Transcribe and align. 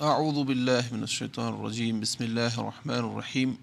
أعوذ 0.00 0.44
بالله 0.44 0.84
من 0.96 1.02
الشيطان 1.02 1.54
الرجيم. 1.54 2.00
بسم 2.00 2.24
الله 2.24 2.60
الرحمن 2.60 3.04
الرحيم. 3.04 3.58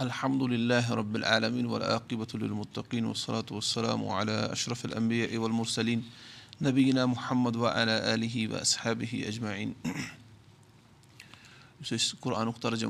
الحمد 0.00 0.42
لله 0.42 0.94
رب 0.94 1.16
العالمين 1.16 1.66
والعاقبة 1.66 2.26
للمتقين 2.34 3.04
والصلاة 3.04 3.48
والسلام 3.50 4.08
على 4.08 4.52
أشرف 4.52 4.84
الأنبياء 4.84 5.36
والمرسلين 5.36 6.04
نبينا 6.60 7.06
محمد 7.06 7.56
وعلى 7.56 8.14
آله 8.14 8.48
وأصحابه 8.52 9.24
أجمعين. 9.28 9.74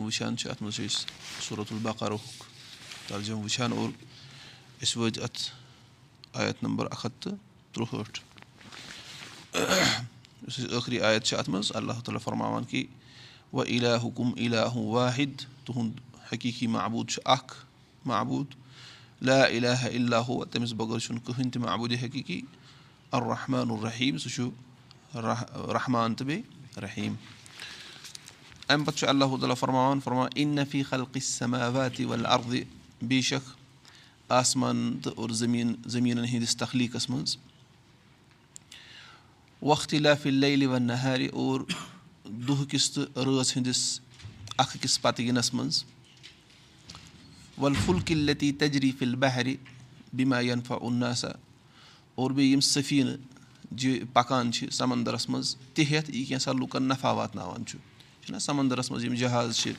وٕچھان 0.02 0.36
چھِ 0.36 0.50
اَتھ 0.50 0.62
منٛز 0.62 0.74
چھِ 0.74 0.82
أسۍ 0.86 1.06
صوٗرت 1.40 1.72
البقرُک 1.72 2.24
ترجم 3.08 3.38
وٕچھان 3.38 3.72
اور 3.72 3.90
أسۍ 4.82 4.96
وٲتۍ 4.98 5.22
اَتھ 5.22 5.40
آیت 6.34 6.58
یُس 10.46 10.58
اَسہِ 10.58 10.70
ٲخری 10.70 11.00
آیت 11.00 11.24
چھِ 11.24 11.38
اَتھ 11.38 11.50
منٛز 11.50 11.72
اللہ 11.74 12.00
تعالیٰ 12.04 12.20
فرماوان 12.24 12.64
کہِ 12.64 12.84
وَ 13.52 13.64
علا 13.64 13.96
حُکُم 13.96 14.30
علا 14.36 14.64
واحِد 14.74 15.42
تُہُنٛد 15.64 16.00
حقیٖقی 16.32 16.66
محبوٗد 16.66 17.08
چھُ 17.10 17.20
اکھ 17.24 17.54
محبوٗد 18.04 18.54
لا 19.22 19.46
علاح 19.46 19.84
اللہ 19.84 20.30
تٔمِس 20.50 20.72
بغٲر 20.72 20.98
چھُنہٕ 20.98 21.24
کٕہٕنۍ 21.26 21.50
تہِ 21.52 21.62
محبوٗدِ 21.62 22.02
حقیٖقی 22.02 22.40
الرحمٰن 23.10 23.70
الرحیٖم 23.70 24.18
سُہ 24.18 24.28
چھُ 24.28 24.48
رحمان 25.74 26.14
تہٕ 26.14 26.26
بیٚیہِ 26.26 26.82
رحیٖم 26.82 27.14
اَمہِ 28.68 28.86
پَتہٕ 28.86 28.98
چھُ 28.98 29.08
اللہ 29.08 29.36
تعالیٰ 29.40 29.56
فرماوان 29.56 30.00
فرمان 30.04 30.28
اِن 30.34 30.48
نفی 30.56 30.82
خلقِ 30.82 32.02
ول 32.04 32.26
اردِ 32.26 32.62
بے 33.08 33.20
شک 33.20 33.56
آسمان 34.28 34.98
تہٕ 35.02 35.12
اور 35.16 35.30
زٔمیٖن 35.30 35.74
زٔمیٖنَن 35.86 36.24
ہِنٛدِس 36.24 36.56
تخلیٖقَس 36.56 37.10
منٛز 37.10 37.36
وقتِ 39.62 39.98
لافِ 39.98 40.26
لیلہِ 40.26 40.66
وَ 40.66 40.78
نہارِ 40.78 41.28
اور 41.32 41.60
دۄہ 42.24 42.64
کِس 42.70 42.90
تہٕ 42.90 43.22
رٲژ 43.26 43.56
ہِنٛدِس 43.56 44.00
اکھ 44.56 44.76
أکِس 44.76 45.00
پَتہٕ 45.02 45.24
یِنَس 45.24 45.52
منٛز 45.54 45.82
وَل 47.60 47.74
فُل 47.84 48.00
کِلتی 48.06 48.52
تجری 48.58 48.90
فِل 48.98 49.14
بہرِ 49.14 49.54
بِما 50.16 50.40
ینفا 50.40 50.74
اُناسا 50.74 51.28
اور 52.14 52.30
بیٚیہِ 52.30 52.52
یِم 52.52 52.60
صفیٖنہٕ 52.60 53.16
جہِ 53.76 54.02
پَکان 54.12 54.52
چھِ 54.52 54.70
سَمندرَس 54.72 55.28
منٛز 55.28 55.56
تہِ 55.74 55.84
ہٮ۪تھ 55.90 56.10
یہِ 56.10 56.26
کینٛژھا 56.28 56.52
لُکَن 56.52 56.82
نفع 56.88 57.12
واتناوان 57.12 57.64
چھُ 57.66 57.78
چھُنہ 58.24 58.38
سَمندرَس 58.38 58.90
منٛز 58.90 59.04
یِم 59.04 59.14
جہاز 59.14 59.56
چھِ 59.56 59.72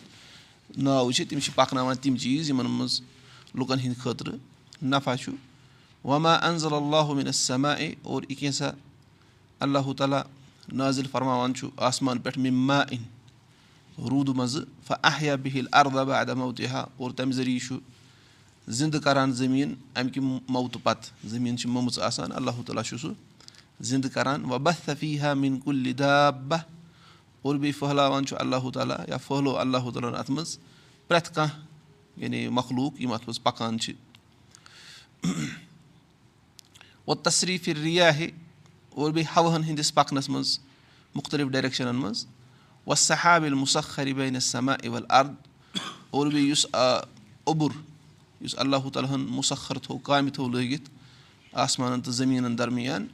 ناوٕ 0.77 1.11
چھِ 1.11 1.27
تِم 1.30 1.39
چھِ 1.39 1.55
پَکناوان 1.55 1.97
تِم 2.02 2.16
چیٖز 2.16 2.50
یِمَن 2.50 2.69
منٛز 2.69 3.02
لُکَن 3.55 3.80
ہِنٛدِ 3.80 4.02
خٲطرٕ 4.02 4.35
نفع 4.83 5.16
چھُ 5.16 5.31
وما 6.03 6.35
انضل 6.35 6.73
اللہُ 6.73 7.16
مِنس 7.16 7.35
سما 7.35 7.72
اے 7.72 7.94
اور 8.02 8.23
یہِ 8.30 8.38
کینٛژھا 8.38 8.72
اللہُ 9.59 9.95
تعالیٰ 9.97 10.21
نازِل 10.81 11.07
فرماوان 11.11 11.53
چھُ 11.55 11.67
آسمان 11.77 12.19
پٮ۪ٹھ 12.19 12.38
مےٚ 12.39 12.52
ما 12.52 12.79
اِن 12.79 13.03
روٗدٕ 13.97 14.35
منٛزٕ 14.35 14.61
فا 14.88 14.95
احیا 15.03 15.35
بِہِل 15.35 15.66
اردبا 15.73 16.19
ادموتِہا 16.19 16.85
اور 16.97 17.11
تَمہِ 17.11 17.33
ذٔریعہٕ 17.33 17.67
چھُ 17.67 17.77
زِندٕ 18.77 18.99
کَران 19.03 19.31
زٔمیٖن 19.33 19.73
اَمہِ 19.95 20.13
کہِ 20.13 20.23
موتہٕ 20.23 20.81
پَتہٕ 20.83 21.29
زٔمیٖن 21.29 21.57
چھِ 21.57 21.69
مٔمٕژ 21.69 21.99
آسان 21.99 22.31
اللہُ 22.31 22.63
تعالیٰ 22.66 22.83
چھُ 22.83 22.97
سُہ 22.99 23.13
زِندٕ 23.89 24.09
کَران 24.13 24.45
وبفی 24.51 25.19
ہا 25.19 25.33
مِن 25.33 25.59
کُلہِ 25.59 25.97
دابہ 25.99 26.57
اور 27.41 27.55
بیٚیہِ 27.55 27.79
پھٔہلاوان 27.79 28.25
چھُ 28.25 28.38
اللہُ 28.39 28.71
تعالیٰ 28.73 28.97
یا 29.07 29.17
پھٔہلو 29.17 29.57
اللہُ 29.57 29.94
تعالیٰ 29.94 30.09
ہَن 30.09 30.19
اَتھ 30.19 30.31
منٛز 30.31 30.57
پرٛٮ۪تھ 31.07 31.33
کانٛہہ 31.35 32.21
یعنی 32.21 32.47
مخلوٗق 32.47 33.01
یِم 33.01 33.13
اَتھ 33.13 33.23
منٛز 33.27 33.44
پَکان 33.44 33.79
چھِ 33.79 33.94
او 37.05 37.16
تصریٖف 37.16 37.67
رِیاہے 37.83 38.29
اور 39.00 39.11
بیٚیہِ 39.11 39.31
ہَوہَن 39.36 39.64
ہِنٛدِس 39.64 39.94
پَکنَس 39.94 40.30
منٛز 40.30 40.59
مُختٔلِف 41.16 41.47
ڈایریکشَنَن 41.52 41.95
منٛز 41.95 42.25
وَ 42.88 42.95
صحابِل 42.95 43.53
مُسخر 43.53 44.14
بینِ 44.16 44.41
سما 44.41 44.73
اِوَل 44.83 45.06
اَرد 45.09 45.33
اور 46.09 46.28
بیٚیہِ 46.28 46.50
یُس 46.50 46.66
اوٚبُر 46.73 47.72
یُس 48.41 48.56
اللہُ 48.58 48.91
تعالیٰ 48.94 49.11
ہَن 49.11 49.25
مُسخر 49.30 49.79
تھوٚو 49.79 49.97
کامہِ 50.09 50.34
تھوٚو 50.34 50.50
لٲگِتھ 50.50 50.90
آسمانَن 51.66 52.01
تہٕ 52.01 52.13
زٔمیٖنَن 52.13 52.57
درمیان 52.57 53.07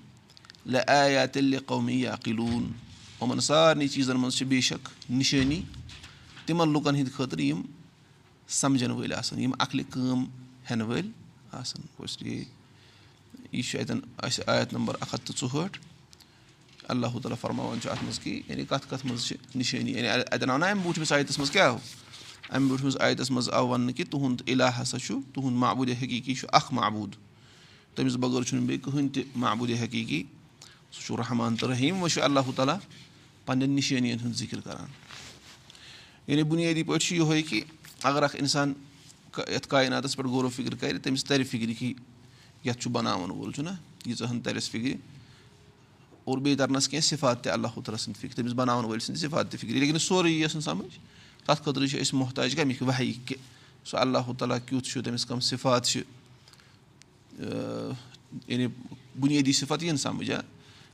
لے 0.66 0.80
آیا 0.88 1.26
تیٚلہِ 1.26 1.60
قومی 1.66 2.02
یا 2.02 2.16
قلوٗن 2.24 2.72
یِمَن 3.22 3.40
سارنٕے 3.40 3.88
چیٖزَن 3.88 4.20
منٛز 4.20 4.38
چھِ 4.38 4.46
بے 4.48 4.62
شک 4.62 4.90
نِشٲنی 5.10 5.62
تِمَن 6.46 6.74
لُکَن 6.74 6.96
ہِنٛدِ 6.96 7.12
خٲطرٕ 7.14 7.42
یِم 7.42 7.62
سَمجھَن 8.48 8.92
وٲلۍ 8.92 9.18
آسان 9.18 9.40
یِم 9.40 9.52
عقلہِ 9.60 9.84
کٲم 9.90 10.24
ہٮ۪نہٕ 10.70 10.88
وٲلۍ 10.88 11.10
آسان 11.52 11.82
یہِ 13.52 13.64
چھُ 13.64 13.80
اَتؠن 13.80 14.00
اَسہِ 14.18 14.44
آیت 14.48 14.74
نمبر 14.74 14.96
اکھ 15.00 15.16
ہَتھ 15.16 15.26
تہٕ 15.26 15.38
ژُہٲٹھ 15.40 15.78
اللہُ 16.90 17.22
تعالیٰ 17.22 17.38
فرماوان 17.42 17.82
چھُ 17.82 17.90
اَتھ 17.92 18.04
منٛز 18.04 18.20
کہِ 18.20 18.42
یعنی 18.48 18.66
کَتھ 18.70 18.90
کَتھ 18.90 19.06
منٛز 19.06 19.26
چھِ 19.28 19.38
نِشٲنی 19.56 19.92
یعنی 19.92 20.08
اَتؠن 20.08 20.50
آو 20.50 20.58
نہ 20.58 20.66
اَمہِ 20.66 20.82
برونٛٹھمِس 20.82 21.12
آیتَس 21.12 21.40
منٛز 21.40 21.52
کیٛاہ 21.52 21.68
آو 21.68 21.78
اَمہِ 22.50 22.68
برونٛٹھمِس 22.70 22.98
آیتَس 23.02 23.32
منٛز 23.32 23.50
آو 23.50 23.68
وَننہٕ 23.68 23.96
کہِ 23.98 24.06
تُہُنٛد 24.10 24.42
علا 24.48 24.70
ہسا 24.82 25.00
چھُ 25.00 25.20
تُہُنٛد 25.34 25.58
محبوٗدِ 25.60 25.92
حقیٖقی 26.02 26.36
چھُ 26.36 26.48
اکھ 26.52 26.74
محبوٗد 26.74 27.16
تٔمِس 27.96 28.16
بغٲر 28.16 28.44
چھُنہٕ 28.44 28.68
بیٚیہِ 28.68 28.84
کٕہٕنۍ 28.84 29.10
تہِ 29.14 29.24
محبوٗدِ 29.36 29.82
حقیٖقی 29.84 30.24
سُہ 30.92 31.02
چھُ 31.06 31.18
رحمان 31.20 31.56
تہٕ 31.56 31.70
رحیٖم 31.70 32.02
وۄنۍ 32.02 32.14
چھُ 32.14 32.22
اللہُ 32.24 32.52
تعالیٰ 32.56 32.78
پنٕنؠن 33.46 33.76
نِشٲنِیَن 33.76 34.20
ہُنٛد 34.20 34.36
ذِکِر 34.36 34.60
کران 34.60 34.88
یعنی 36.28 36.44
بُنیٲدی 36.44 36.84
پٲٹھۍ 36.84 37.06
چھُ 37.08 37.16
یِہوے 37.16 37.42
کہِ 37.42 37.62
اگر 38.04 38.24
اکھ 38.24 38.36
اِنسان 38.36 38.74
یَتھ 39.38 39.68
کایناتَس 39.68 40.16
پؠٹھ 40.16 40.28
غورو 40.28 40.50
فِکر 40.50 40.76
کرِ 40.76 41.02
تٔمِس 41.04 41.26
ترِ 41.26 41.46
فِکرِ 41.46 41.74
کہِ 41.80 41.94
یَتھ 42.66 42.80
چھُ 42.82 42.92
بَناوَن 42.92 43.32
وول 43.32 43.52
چھُنہ 43.52 43.70
ییٖژاہ 44.06 44.30
ہن 44.32 44.40
تَرٮ۪س 44.42 44.70
فِکرِ 44.70 44.94
اور 46.24 46.38
بیٚیہِ 46.38 46.58
تَرنَس 46.58 46.88
کینٛہہ 46.88 47.08
صِفات 47.08 47.44
تہِ 47.44 47.52
اللہُ 47.54 47.82
تعالیٰ 47.86 48.00
سٕنٛدِ 48.00 48.18
فِکرِ 48.22 48.36
تٔمِس 48.36 48.54
بَناوَن 48.54 48.86
وٲلۍ 48.86 49.00
سٕنٛدِ 49.00 49.20
صِفات 49.22 49.52
تہِ 49.52 49.60
فِکرِ 49.60 49.80
لیکِن 49.80 50.00
سورُے 50.00 50.30
یی 50.30 50.46
ٲسۍ 50.46 50.56
نہٕ 50.56 50.64
سَمٕجھ 50.64 50.98
تَتھ 51.46 51.62
خٲطرٕ 51.64 51.88
چھِ 51.88 52.02
أسۍ 52.02 52.18
محتاج 52.20 52.56
کَمیُک 52.56 52.82
وایہِ 52.82 53.14
کہِ 53.26 53.38
سُہ 53.86 53.98
اللہُ 53.98 54.36
تعالیٰ 54.38 54.58
کیُتھ 54.66 54.88
چھُ 54.90 55.04
تٔمِس 55.04 55.26
کَم 55.26 55.40
صِفات 55.40 55.86
چھِ 55.86 56.02
یعنی 58.48 58.68
بُنیٲدی 59.20 59.52
صِفت 59.52 59.84
یِن 59.84 59.98
سَمٕجھ 59.98 60.32
ہا 60.32 60.42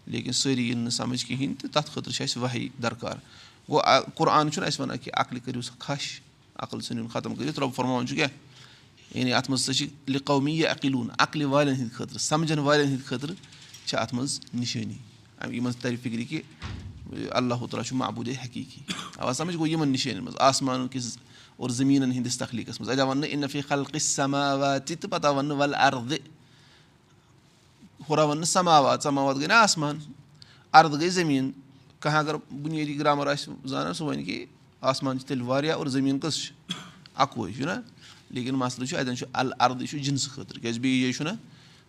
لیکِن 0.06 0.32
سٲری 0.32 0.68
یِن 0.70 0.78
نہٕ 0.78 0.92
سَمٕجھ 0.92 1.26
کِہیٖنۍ 1.26 1.56
تہٕ 1.60 1.72
تَتھ 1.74 1.92
خٲطرٕ 1.92 2.14
چھِ 2.14 2.24
اَسہِ 2.24 2.42
وایہِ 2.42 2.68
درکار 2.84 3.18
گوٚو 3.70 3.82
قۄرآن 4.16 4.52
چھُنہٕ 4.52 4.68
اَسہِ 4.68 4.82
وَنان 4.82 4.98
کہِ 4.98 5.12
عقلہِ 5.14 5.42
کٔرِو 5.46 5.62
سا 5.62 5.74
کھَش 5.80 6.20
عقل 6.56 6.82
ژھٕنِو 6.82 7.04
نہٕ 7.04 7.12
ختم 7.12 7.36
کٔرِتھ 7.36 7.60
رۄب 7.60 7.74
فرماوُن 7.76 8.08
چھُ 8.08 8.16
کیٛاہ 8.16 8.30
یعنی 9.16 9.34
اَتھ 9.34 9.50
منٛز 9.50 9.66
سُہ 9.66 9.74
چھِ 9.74 9.88
لِقومی 10.08 10.58
یہِ 10.58 10.68
عقلوٗن 10.68 11.08
عقلہِ 11.20 11.46
والٮ۪ن 11.46 11.76
ہِنٛدِ 11.76 11.92
خٲطرٕ 11.92 12.18
سَمجھَن 12.18 12.60
والٮ۪ن 12.60 12.88
ہِنٛدِ 12.88 13.06
خٲطرٕ 13.06 13.36
چھِ 13.86 14.00
اَتھ 14.00 14.14
منٛز 14.14 14.40
نِشٲنی۔ 14.54 14.98
یِمَن 15.56 15.72
تَرِ 15.82 15.96
فِکرِ 16.02 16.28
کہِ 16.30 16.42
اللہُ 17.30 17.60
تعالیٰ 17.60 17.84
چھُ 17.84 17.96
محبوٗدِ 17.96 18.34
حقیٖقی۔ 18.46 18.94
اَوا 19.18 19.34
سَمٕجھ 19.34 19.58
گوٚو 19.58 19.68
یِمَن 19.68 19.90
نِشٲنٮ۪ن 19.90 20.24
منٛز 20.24 20.36
آسمان 20.40 20.88
کِس 20.88 21.18
اور 21.58 21.70
زٔمیٖنَن 21.70 22.12
ہِنٛدِس 22.12 22.38
تخلیٖقَس 22.38 22.80
منٛز۔ 22.80 22.90
اَتہِ 22.90 23.02
آو 23.02 23.08
وَننہٕ 23.08 23.30
اِنفی 23.30 23.62
خلقہِ 23.62 24.02
سماوات 24.02 24.88
تہِ 24.88 24.98
تہٕ 24.98 25.10
پَتہٕ 25.10 25.36
وَننہٕ 25.36 25.58
وَلہٕ 25.58 25.80
اَردٕ 25.80 26.18
ہُرٕ 28.10 28.20
آو 28.20 28.30
وَننہٕ 28.30 28.46
سماوات 28.46 29.04
سماوات 29.04 29.36
گٔے 29.36 29.48
نہ 29.48 29.54
آسمان 29.54 30.00
اَردٕ 30.74 30.98
گٔے 30.98 31.10
زٔمیٖن۔ 31.10 31.52
کانٛہہ 32.00 32.20
اگر 32.20 32.36
بُنیٲدی 32.36 33.00
گرٛامَر 33.00 33.28
آسہِ 33.28 33.54
زانان 33.66 33.94
سُہ 33.94 34.06
وَنہِ 34.06 34.26
کہِ 34.26 34.46
آسمان 34.82 35.20
چھِ 35.20 35.28
تیٚلہِ 35.28 35.48
واریاہ 35.48 35.76
اور 35.76 35.88
زٔمیٖن 35.88 36.20
کٔژ 36.20 36.34
چھِ؟ 36.34 36.54
اَکوے 37.16 37.54
چھُنہ 37.54 37.76
لیکِن 38.34 38.56
مَسلہٕ 38.56 38.88
چھُ 38.88 38.98
اَتؠن 38.98 39.16
چھُ 39.16 39.28
اَلہٕ 39.34 39.56
اَردٕ 39.60 39.86
چھُ 39.86 40.00
جِنسہٕ 40.00 40.32
خٲطرٕ 40.32 40.62
کیٛازِ 40.62 40.80
بیٚیہِ 40.80 41.02
جایہِ 41.02 41.16
چھُنہ 41.16 41.30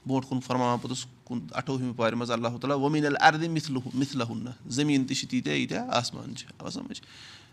برونٛٹھ 0.07 0.27
کُن 0.29 0.41
فرماوان 0.41 0.79
پوٚتُس 0.79 1.07
کُن 1.25 1.39
اَٹھووُہمہِ 1.53 1.97
پارِ 1.97 2.15
منٛز 2.15 2.31
اللہُ 2.31 2.59
تعالیٰ. 2.61 2.79
وۄمیٖن 2.79 3.07
اَلہٕ 3.07 3.23
اَردٕ 3.23 3.49
مِتھلہٕ 3.49 3.83
مِتھلہٕ 3.95 4.37
نہ 4.37 4.51
زٔمیٖن 4.69 5.05
تہِ 5.05 5.17
چھِ 5.17 5.29
تیٖتیٛاہ 5.29 5.59
ییٖتیٛاہ 5.59 5.89
آسمان 5.91 6.35
چھِ 6.37 6.47
سَمٕجھ؟ 6.73 7.01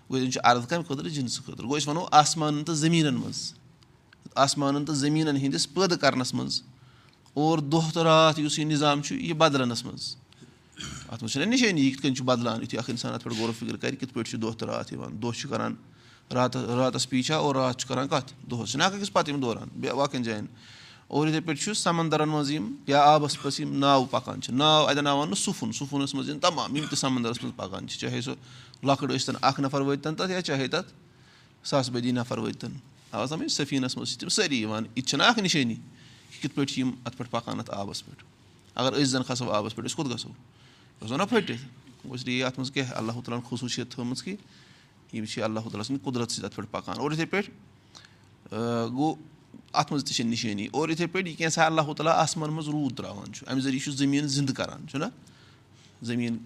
گوٚو 0.09 0.17
ییٚتٮ۪ن 0.17 0.31
چھُ 0.31 0.39
اَردٕ 0.43 0.67
کامہِ 0.69 0.87
خٲطرٕ 0.87 1.09
جِنسہٕ 1.09 1.45
خٲطرٕ 1.45 1.65
گوٚو 1.65 1.77
أسۍ 1.77 1.87
وَنو 1.87 2.05
آسمانَن 2.11 2.63
تہٕ 2.63 2.75
زٔمیٖنَن 2.75 3.15
منٛز. 3.15 3.53
آسمانَن 4.35 4.85
تہٕ 4.85 4.95
زٔمیٖنَن 4.95 5.37
ہِنٛدِس 5.37 5.73
پٲدٕ 5.73 5.97
کَرنَس 5.97 6.33
منٛز. 6.33 6.61
اور 7.33 7.57
دۄہ 7.57 7.91
تہٕ 7.93 8.03
راتھ 8.03 8.39
یُس 8.39 8.59
یہِ 8.59 8.67
نِظام 8.67 9.01
چھُ 9.01 9.15
یہِ 9.15 9.33
بَدلَنَس 9.33 9.85
منٛز. 9.85 10.15
اَتھ 11.09 11.23
منٛز 11.23 11.31
چھِنہ 11.31 11.45
نِشٲنی 11.45 11.81
یہِ 11.81 11.91
کِتھ 11.91 12.01
کٔنۍ 12.01 12.15
چھُ 12.15 12.23
بَدلان. 12.25 12.61
یُتھُے 12.61 12.77
اَکھ 12.77 12.89
اِنسان 12.89 13.13
اَتھ 13.13 13.23
پٮ۪ٹھ 13.23 13.37
غور 13.39 13.49
فِکر 13.59 13.75
کَرِ 13.77 13.99
کِتھ 13.99 14.13
پٲٹھۍ 14.13 14.31
چھُ 14.31 14.41
دۄہ 14.41 14.53
تہٕ 14.53 14.67
راتھ 14.67 14.93
یِوان 14.93 15.21
دۄہ 15.21 15.31
چھُ 15.31 15.49
کَران 15.49 15.75
راتَس 16.33 16.69
راتَس 16.69 17.09
پیٖچھا 17.09 17.35
اور 17.35 17.55
راتھ 17.55 17.77
چھُ 17.77 17.87
کَران 17.87 18.07
کَتھ 18.07 18.33
دۄہَس 18.51 18.71
چھِنہ 18.71 18.83
أکِس 18.83 19.11
پَتہٕ 19.13 19.33
یِم 19.33 19.39
دوران 19.41 19.69
باقٕیَن 19.81 20.23
جایَن 20.23 20.45
اور 21.07 21.27
یِتھَے 21.27 21.39
پٲٹھۍ 21.39 21.63
چھُ 21.63 21.73
سَمندرَن 21.75 22.29
منٛز 22.29 22.51
یِم 22.51 22.73
یا 22.87 23.01
آبَس 23.13 23.37
منٛز 23.37 23.59
یِم 23.59 23.77
ناوٕ 23.79 24.05
پَکان 24.11 24.41
چھِ 24.41 24.53
ناو 24.53 24.85
اَتٮ۪ن 24.87 25.07
آو 25.07 25.19
وَننہٕ 25.19 25.37
سُفُن 25.37 25.71
سُفُنَس 25.71 26.13
منٛز 26.15 26.29
یِن 26.29 26.39
تَمام 26.39 26.75
یِم 26.75 26.85
تہِ 26.89 26.97
سَمندرَس 26.97 27.43
منٛز 27.43 27.55
پَکان 27.55 27.87
چھِ 27.87 27.99
چاہے 27.99 28.21
سُہ 28.21 28.33
لۄکٕٹ 28.83 29.09
ٲسۍ 29.11 29.25
تَن 29.25 29.35
اَکھ 29.41 29.59
نَفر 29.61 29.81
وٲتۍ 29.81 30.15
تَتھ 30.17 30.31
یا 30.31 30.41
چاہے 30.41 30.67
تَتھ 30.67 30.93
ساسہٕ 31.63 31.93
بٔدی 31.93 32.11
نَفر 32.11 32.37
وٲتۍ 32.37 32.59
تَن 32.59 32.73
آ 33.11 33.25
سَمٕجھ 33.25 33.51
سفیٖنَس 33.51 33.97
منٛز 33.97 34.09
چھِ 34.09 34.19
تِم 34.19 34.29
سٲری 34.29 34.61
یِوان 34.61 34.83
یہِ 34.85 35.03
تہِ 35.03 35.09
چھِنہ 35.09 35.23
اَکھ 35.23 35.39
نِشٲنی 35.39 35.75
کہِ 35.75 36.41
کِتھ 36.41 36.55
پٲٹھۍ 36.55 36.73
چھِ 36.73 36.79
یِم 36.79 36.91
اَتھ 37.03 37.17
پٮ۪ٹھ 37.17 37.31
پَکان 37.31 37.59
اَتھ 37.59 37.71
آبَس 37.73 38.05
پٮ۪ٹھ 38.05 38.23
اگر 38.75 38.93
أسۍ 38.93 39.05
زَن 39.05 39.23
کھَسو 39.23 39.51
آبَس 39.51 39.75
پٮ۪ٹھ 39.75 39.85
أسۍ 39.85 39.95
کوٚت 39.95 40.13
گژھو 40.13 40.29
أسۍ 41.01 41.11
وَنو 41.11 41.25
پھٔٹِتھ 41.25 42.29
یہِ 42.29 42.43
اَتھ 42.43 42.59
منٛز 42.59 42.71
کیٛاہ 42.71 42.97
اللہُ 42.97 43.13
تعالیٰ 43.13 43.39
ہَن 43.39 43.47
خصوٗصیت 43.49 43.91
تھٲومٕژ 43.91 44.23
کہِ 44.23 44.35
یِم 45.13 45.25
چھِ 45.25 45.43
اللہُ 45.43 45.63
تعالیٰ 45.63 45.83
سٕنٛدِ 45.83 46.03
قُدرت 46.03 46.31
سۭتۍ 46.31 46.45
اَتھ 46.45 46.55
پٮ۪ٹھ 46.55 46.71
پَکان 46.71 46.99
اور 46.99 47.11
یِتھَے 47.11 47.25
پٲٹھۍ 47.25 47.51
گوٚو 48.95 49.15
اَتھ 49.73 49.91
منٛز 49.91 50.03
تہِ 50.05 50.13
چھِ 50.15 50.25
نِشٲنی 50.25 50.67
اور 50.71 50.89
یِتھَے 50.89 51.07
پٲٹھۍ 51.07 51.27
یہِ 51.27 51.37
کینٛژھا 51.37 51.65
اللہُ 51.65 51.93
تعالیٰ 51.97 52.13
آسمانَن 52.17 52.53
منٛز 52.53 52.67
روٗد 52.69 52.97
ترٛاوان 52.97 53.33
چھُ 53.33 53.47
اَمہِ 53.47 53.61
ذٔریعہٕ 53.63 53.83
چھُ 53.83 53.91
زٔمیٖن 53.91 54.27
زِندٕ 54.27 54.53
کَران 54.55 54.87
چھُنہ 54.87 55.05
زٔمیٖن 56.05 56.37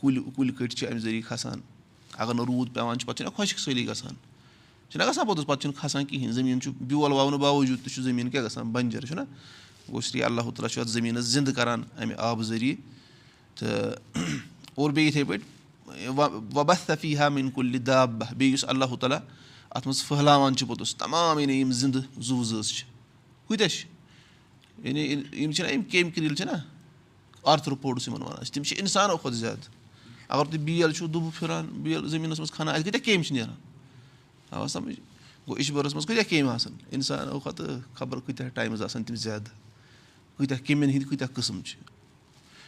کُلۍ 0.00 0.22
کُلۍ 0.36 0.52
کٔٹۍ 0.58 0.76
چھِ 0.76 0.86
اَمہِ 0.88 1.00
ذٔریعہٕ 1.00 1.28
کھَسان 1.28 1.60
اگر 2.18 2.34
نہٕ 2.34 2.46
روٗد 2.46 2.74
پیٚوان 2.74 2.98
چھُ 2.98 3.06
پَتہٕ 3.06 3.16
چھُنہ 3.16 3.36
خۄشِک 3.36 3.58
سٲلی 3.58 3.86
گژھان 3.88 4.14
چھُنہ 4.90 5.04
گژھان 5.04 5.26
پوٚتُس 5.26 5.46
پَتہٕ 5.46 5.60
چھُنہٕ 5.62 5.78
کھَسان 5.80 6.04
کِہیٖنۍ 6.04 6.32
زٔمیٖن 6.32 6.60
چھُ 6.60 6.72
بیول 6.80 7.12
وَونہٕ 7.12 7.40
باوجوٗد 7.40 7.84
تہِ 7.84 7.92
چھُ 7.92 8.02
زٔمیٖن 8.02 8.30
کیاہ 8.30 8.44
گژھان 8.44 8.70
بَنجَر 8.72 9.06
چھُنہ 9.06 9.20
گوٚو 9.88 10.00
لیے 10.12 10.24
اللہ 10.24 10.40
تعالیٰ 10.40 10.68
چھُ 10.70 10.80
اَتھ 10.80 10.88
زٔمیٖنَس 10.90 11.24
زِندٕ 11.24 11.54
کَران 11.56 11.82
اَمہِ 11.96 12.14
آبہٕ 12.18 12.44
ذٔریعہٕ 12.44 12.78
تہٕ 13.58 13.96
اور 14.74 14.90
بیٚیہِ 14.90 15.08
یِتھَے 15.08 15.24
پٲٹھۍ 15.24 15.55
وبصفی 16.54 17.16
ہا 17.18 17.28
مِن 17.28 17.50
کُلہِ 17.50 17.80
داب 17.86 18.22
بیٚیہِ 18.36 18.52
یُس 18.52 18.64
اللہ 18.68 18.94
تعالیٰ 19.00 19.18
اَتھ 19.70 19.86
منٛز 19.86 20.04
پھٔہلاوان 20.08 20.56
چھِ 20.56 20.66
پوٚتُس 20.66 20.94
تمام 20.96 21.38
یعنی 21.38 21.54
یِم 21.60 21.72
زِندٕ 21.72 22.00
زُو 22.26 22.42
زٲژ 22.44 22.72
چھِ 22.72 22.84
کۭتیاہ 23.48 23.68
چھِ 23.68 23.88
یعنی 24.84 25.00
یِم 25.42 25.52
چھِنہ 25.52 25.68
یِم 25.68 25.82
کیٚمۍ 25.82 26.10
کِرٛیٖل 26.14 26.34
چھِنہ 26.34 26.56
آرتھرٛوپوڈٕس 27.42 28.08
یِمَن 28.08 28.22
وَنان 28.22 28.44
چھِ 28.44 28.54
تِم 28.54 28.62
چھِ 28.62 28.78
اِنسانو 28.80 29.16
کھۄتہٕ 29.16 29.38
زیادٕ 29.38 29.68
اگر 30.28 30.44
تُہۍ 30.44 30.58
بیل 30.64 30.92
چھُو 30.92 31.06
دُبہٕ 31.06 31.38
پھِران 31.38 31.66
بیل 31.82 32.08
زٔمیٖنَس 32.08 32.38
منٛز 32.38 32.52
کھَنان 32.52 32.74
اَتہِ 32.74 32.84
کۭتیاہ 32.84 33.04
کیٚمۍ 33.04 33.24
چھِ 33.24 33.32
نیران 33.32 33.54
آ 34.50 34.66
سَمٕجھ 34.66 35.00
گوٚو 35.46 35.56
اِشبٲرَس 35.58 35.94
منٛز 35.94 36.06
کۭتیاہ 36.06 36.28
کیٚمۍ 36.28 36.54
آسان 36.54 36.72
اِنسانو 36.90 37.38
کھۄتہٕ 37.40 37.80
خبر 37.94 38.20
کۭتیاہ 38.26 38.48
ٹایمٕز 38.54 38.82
آسان 38.82 39.04
تِم 39.04 39.14
زیادٕ 39.14 39.50
کۭتیاہ 40.38 40.58
کیٚمٮ۪ن 40.66 40.90
ہِنٛدۍ 40.90 41.10
کۭتیاہ 41.10 41.28
قٕسٕم 41.34 41.60
چھِ 41.64 41.76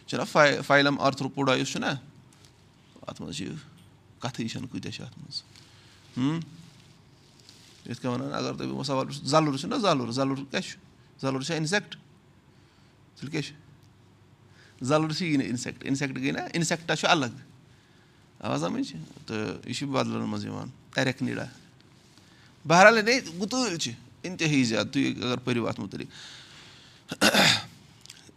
چھُنہ 0.07 0.23
فاے 0.33 0.61
فایلَم 0.67 1.01
آرتھرٛوپوڈا 1.01 1.55
یُس 1.55 1.73
چھُنہ 1.73 1.87
اَتھ 3.09 3.23
منٛز 3.23 3.37
چھِ 3.37 3.49
کَتھٕے 4.21 4.49
چھَنہٕ 4.49 4.69
کۭتیاہ 4.73 4.93
چھِ 4.93 5.03
اَتھ 5.05 5.19
منٛز 5.19 5.43
یِتھ 7.87 8.01
کٔنۍ 8.01 8.13
وَنان 8.13 8.33
اگر 8.33 8.55
تۄہہِ 8.55 8.71
بہٕ 8.71 8.85
سوال 8.85 9.07
زَلُر 9.13 9.57
چھُنہ 9.57 9.77
زَلُر 9.83 10.11
زَلُر 10.13 10.45
کیاہ 10.51 10.61
چھُ 10.61 10.79
زَلُر 11.23 11.43
چھا 11.43 11.55
اِنسیکٹ 11.55 11.97
تیٚلہِ 13.17 13.31
کیاہ 13.33 13.43
چھُ 13.43 13.55
زَلُر 14.87 15.13
چھِ 15.13 15.27
یی 15.27 15.37
نہٕ 15.37 15.49
اِنسیکٹ 15.49 15.85
اِنسیکٹ 15.85 16.17
گٔے 16.17 16.31
نہ 16.33 16.41
اِنسیکٹا 16.55 16.97
چھُ 16.97 17.09
الگ 17.11 17.33
آ 18.41 18.57
سَمٕجھ 18.59 18.93
تہٕ 19.27 19.69
یہِ 19.69 19.75
چھُ 19.75 19.87
بَدلَن 19.87 20.29
منٛز 20.29 20.45
یِوان 20.45 20.69
ایٚرٮ۪ک 20.97 21.23
نیٖڈا 21.23 21.45
بہرحال 22.67 23.05
نے 23.05 23.19
گُتٲلۍ 23.41 23.79
چھِ 23.79 23.93
اِنتہٲیی 24.23 24.65
زیادٕ 24.65 24.93
تُہۍ 24.93 25.07
اگر 25.25 25.39
پٔرِو 25.45 25.69
اَتھ 25.69 25.81
مُتعلِق 25.81 26.09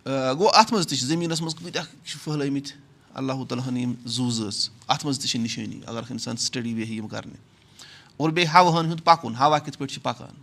گوٚو 0.06 0.50
اَتھ 0.60 0.74
منٛز 0.74 0.88
تہِ 0.88 0.98
چھِ 0.98 1.06
زٔمیٖنَس 1.08 1.42
منٛز 1.42 1.56
کۭتیاہ 1.56 1.86
چھِ 2.06 2.20
پھٔہلٲمٕتۍ 2.24 2.74
اللہُ 3.14 3.46
تعالیٰ 3.48 3.68
ہَن 3.68 3.78
یِم 3.78 3.94
زُو 4.06 4.30
زٲژ 4.30 4.70
اَتھ 4.88 5.06
منٛز 5.06 5.20
تہِ 5.20 5.30
چھِ 5.30 5.40
نِشٲنی 5.40 5.80
اگر 5.86 6.02
اِنسان 6.10 6.38
سٹڈی 6.38 6.74
بیٚہہِ 6.74 6.96
یِم 6.98 7.08
کَرنہِ 7.08 7.36
اور 8.18 8.30
بیٚیہِ 8.30 8.54
ہَوہَن 8.54 8.86
ہُنٛد 8.86 9.04
پَکُن 9.04 9.36
ہوا 9.36 9.60
کِتھ 9.60 9.78
پٲٹھۍ 9.78 9.94
چھِ 9.94 10.04
پَکان 10.04 10.36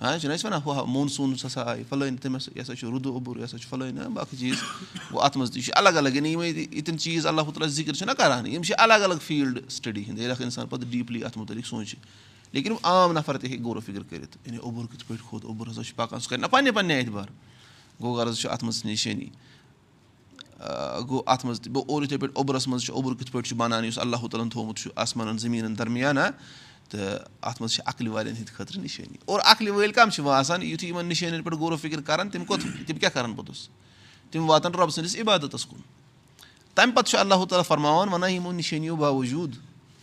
ہاں 0.00 0.18
چھِنہٕ 0.18 0.34
أسۍ 0.34 0.44
وَنان 0.44 0.60
ہُہ 0.64 0.84
موٗنسوٗنٕز 0.86 1.44
ہَسا 1.44 1.62
آیہِ 1.70 1.84
فَلٲنۍ 1.88 2.16
تٔمِس 2.22 2.48
یہِ 2.48 2.62
ہَسا 2.62 2.74
چھُ 2.74 2.90
روٗدٕ 2.90 3.12
اوٚبُر 3.12 3.36
یہِ 3.36 3.44
ہَسا 3.44 3.58
چھُ 3.58 3.68
فَلٲنۍ 3.68 4.08
باقٕے 4.14 4.36
چیٖز 4.36 4.58
گوٚو 5.10 5.22
اَتھ 5.24 5.38
منٛز 5.38 5.50
تہِ 5.52 5.62
چھِ 5.62 5.72
الگ 5.76 5.96
الگ 6.00 6.14
یعنی 6.14 6.32
یِمے 6.32 6.48
ییٚتٮ۪ن 6.48 6.98
چیٖز 6.98 7.26
اللہ 7.26 7.50
تعالیٰ 7.50 7.68
ذِکِر 7.68 7.94
چھِنہ 7.94 8.12
کَران 8.18 8.46
یِم 8.46 8.62
چھِ 8.62 8.74
الگ 8.78 9.04
الگ 9.08 9.22
فیٖلڈٕ 9.26 9.70
سٹڈی 9.70 10.02
ہِنٛدۍ 10.04 10.18
ییٚلہِ 10.18 10.32
اکھ 10.32 10.42
اِنسان 10.42 10.66
پَتہٕ 10.66 10.90
ڈیٖپلی 10.90 11.22
اَتھ 11.24 11.38
مُتعلِق 11.38 11.66
سونٛچہِ 11.66 11.98
لیکِن 12.52 12.72
عام 12.82 13.12
نفر 13.12 13.38
تہِ 13.38 13.50
ہیٚکہِ 13.50 13.64
غورو 13.64 13.80
فِکِر 13.80 14.02
کٔرِتھ 14.10 14.36
یعنی 14.44 14.58
اوٚبُر 14.58 14.86
کِتھ 14.92 15.04
پٲٹھۍ 15.08 15.28
کھوٚت 15.28 15.44
اوٚبُر 15.44 15.70
ہَسا 15.70 15.82
چھُ 15.82 15.96
پَکان 15.96 16.20
سُہ 16.20 16.30
کَرِ 16.30 16.40
نہ 16.40 16.46
پنٛنہِ 16.46 16.74
پنٛنہِ 16.74 16.98
اعتبار 16.98 17.28
گوٚو 18.00 18.14
غرض 18.14 18.38
چھُ 18.38 18.50
اَتھ 18.50 18.64
منٛز 18.64 18.84
نِشٲنی 18.84 19.28
گوٚو 21.08 21.22
اَتھ 21.26 21.46
منٛز 21.46 21.60
تہِ 21.60 21.74
گوٚو 21.74 21.84
اور 21.88 22.02
یِتھَے 22.02 22.16
پٲٹھۍ 22.16 22.34
اوٚبرَس 22.34 22.68
منٛز 22.68 22.82
چھُ 22.82 22.94
اوٚبُر 22.94 23.14
کِتھ 23.14 23.32
پٲٹھۍ 23.32 23.48
چھُ 23.48 23.56
بَنان 23.56 23.84
یُس 23.84 23.98
اللہ 23.98 24.16
تعالیٰ 24.16 24.42
ہَن 24.42 24.48
تھوٚمُت 24.48 24.76
چھُ 24.76 24.90
آسمانَن 24.96 25.38
زٔمیٖنَن 25.38 25.78
درمیان 25.78 26.16
تہٕ 26.88 27.18
اَتھ 27.42 27.62
منٛز 27.62 27.72
چھِ 27.72 27.82
عقلہِ 27.86 28.08
والٮ۪ن 28.08 28.36
ہِنٛدِ 28.36 28.48
خٲطرٕ 28.48 28.82
نِشٲنی۔ 28.82 29.16
اور 29.24 29.40
عقلہِ 29.44 29.70
وٲلۍ 29.70 29.92
کَم 29.92 30.10
چھِ 30.10 30.28
آسان 30.28 30.62
یُتھُے 30.62 30.88
یِمَن 30.88 31.06
نِشٲنٮ۪ن 31.06 31.42
پٮ۪ٹھ 31.42 31.56
غورو 31.56 31.76
فِکِر 31.76 32.00
کَران 32.00 32.28
تِم 32.28 32.44
کوٚت 32.44 32.86
تِم 32.86 32.98
کیاہ 32.98 33.10
کَرَن 33.10 33.34
پوٚتُس؟ 33.34 33.68
تِم 34.30 34.50
واتَن 34.50 34.72
رۄبہٕ 34.72 34.90
سٕنٛدِس 34.90 35.16
عبادتَس 35.16 35.66
کُن۔ 35.66 35.80
تَمہِ 36.74 36.94
پَتہٕ 36.94 37.10
چھُ 37.10 37.18
اللہ 37.18 37.34
تعالیٰ 37.34 37.64
فرماوان 37.64 38.08
وَنان 38.08 38.30
یِمو 38.30 38.52
نِشٲنیو 38.52 38.96
باوجوٗد 38.96 39.56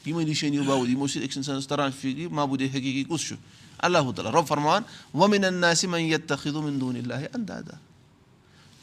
یِمَے 0.08 0.24
نِشٲنیو 0.24 0.64
باوجوٗد 0.64 0.90
یِمو 0.90 1.08
سۭتۍ 1.08 1.24
أکِس 1.24 1.38
اِنسانَس 1.38 1.68
تَران 1.68 1.92
فِکرِ 1.92 2.26
محبوٗد 2.32 2.62
حقیٖقی 2.62 3.04
کُس 3.04 3.22
چھُ؟ 3.22 3.36
اللہ 3.78 4.12
تعالیٰ 4.16 4.34
رۄب 4.34 4.48
فرماوان 4.48 4.82
وۄمِن 5.14 5.54
مےٚ 5.90 6.00
یَتھ 6.00 6.28
تخیٖدُن 6.28 6.82
دوٗن 6.82 6.96
اللہ 6.96 7.14
اندادا 7.14 7.78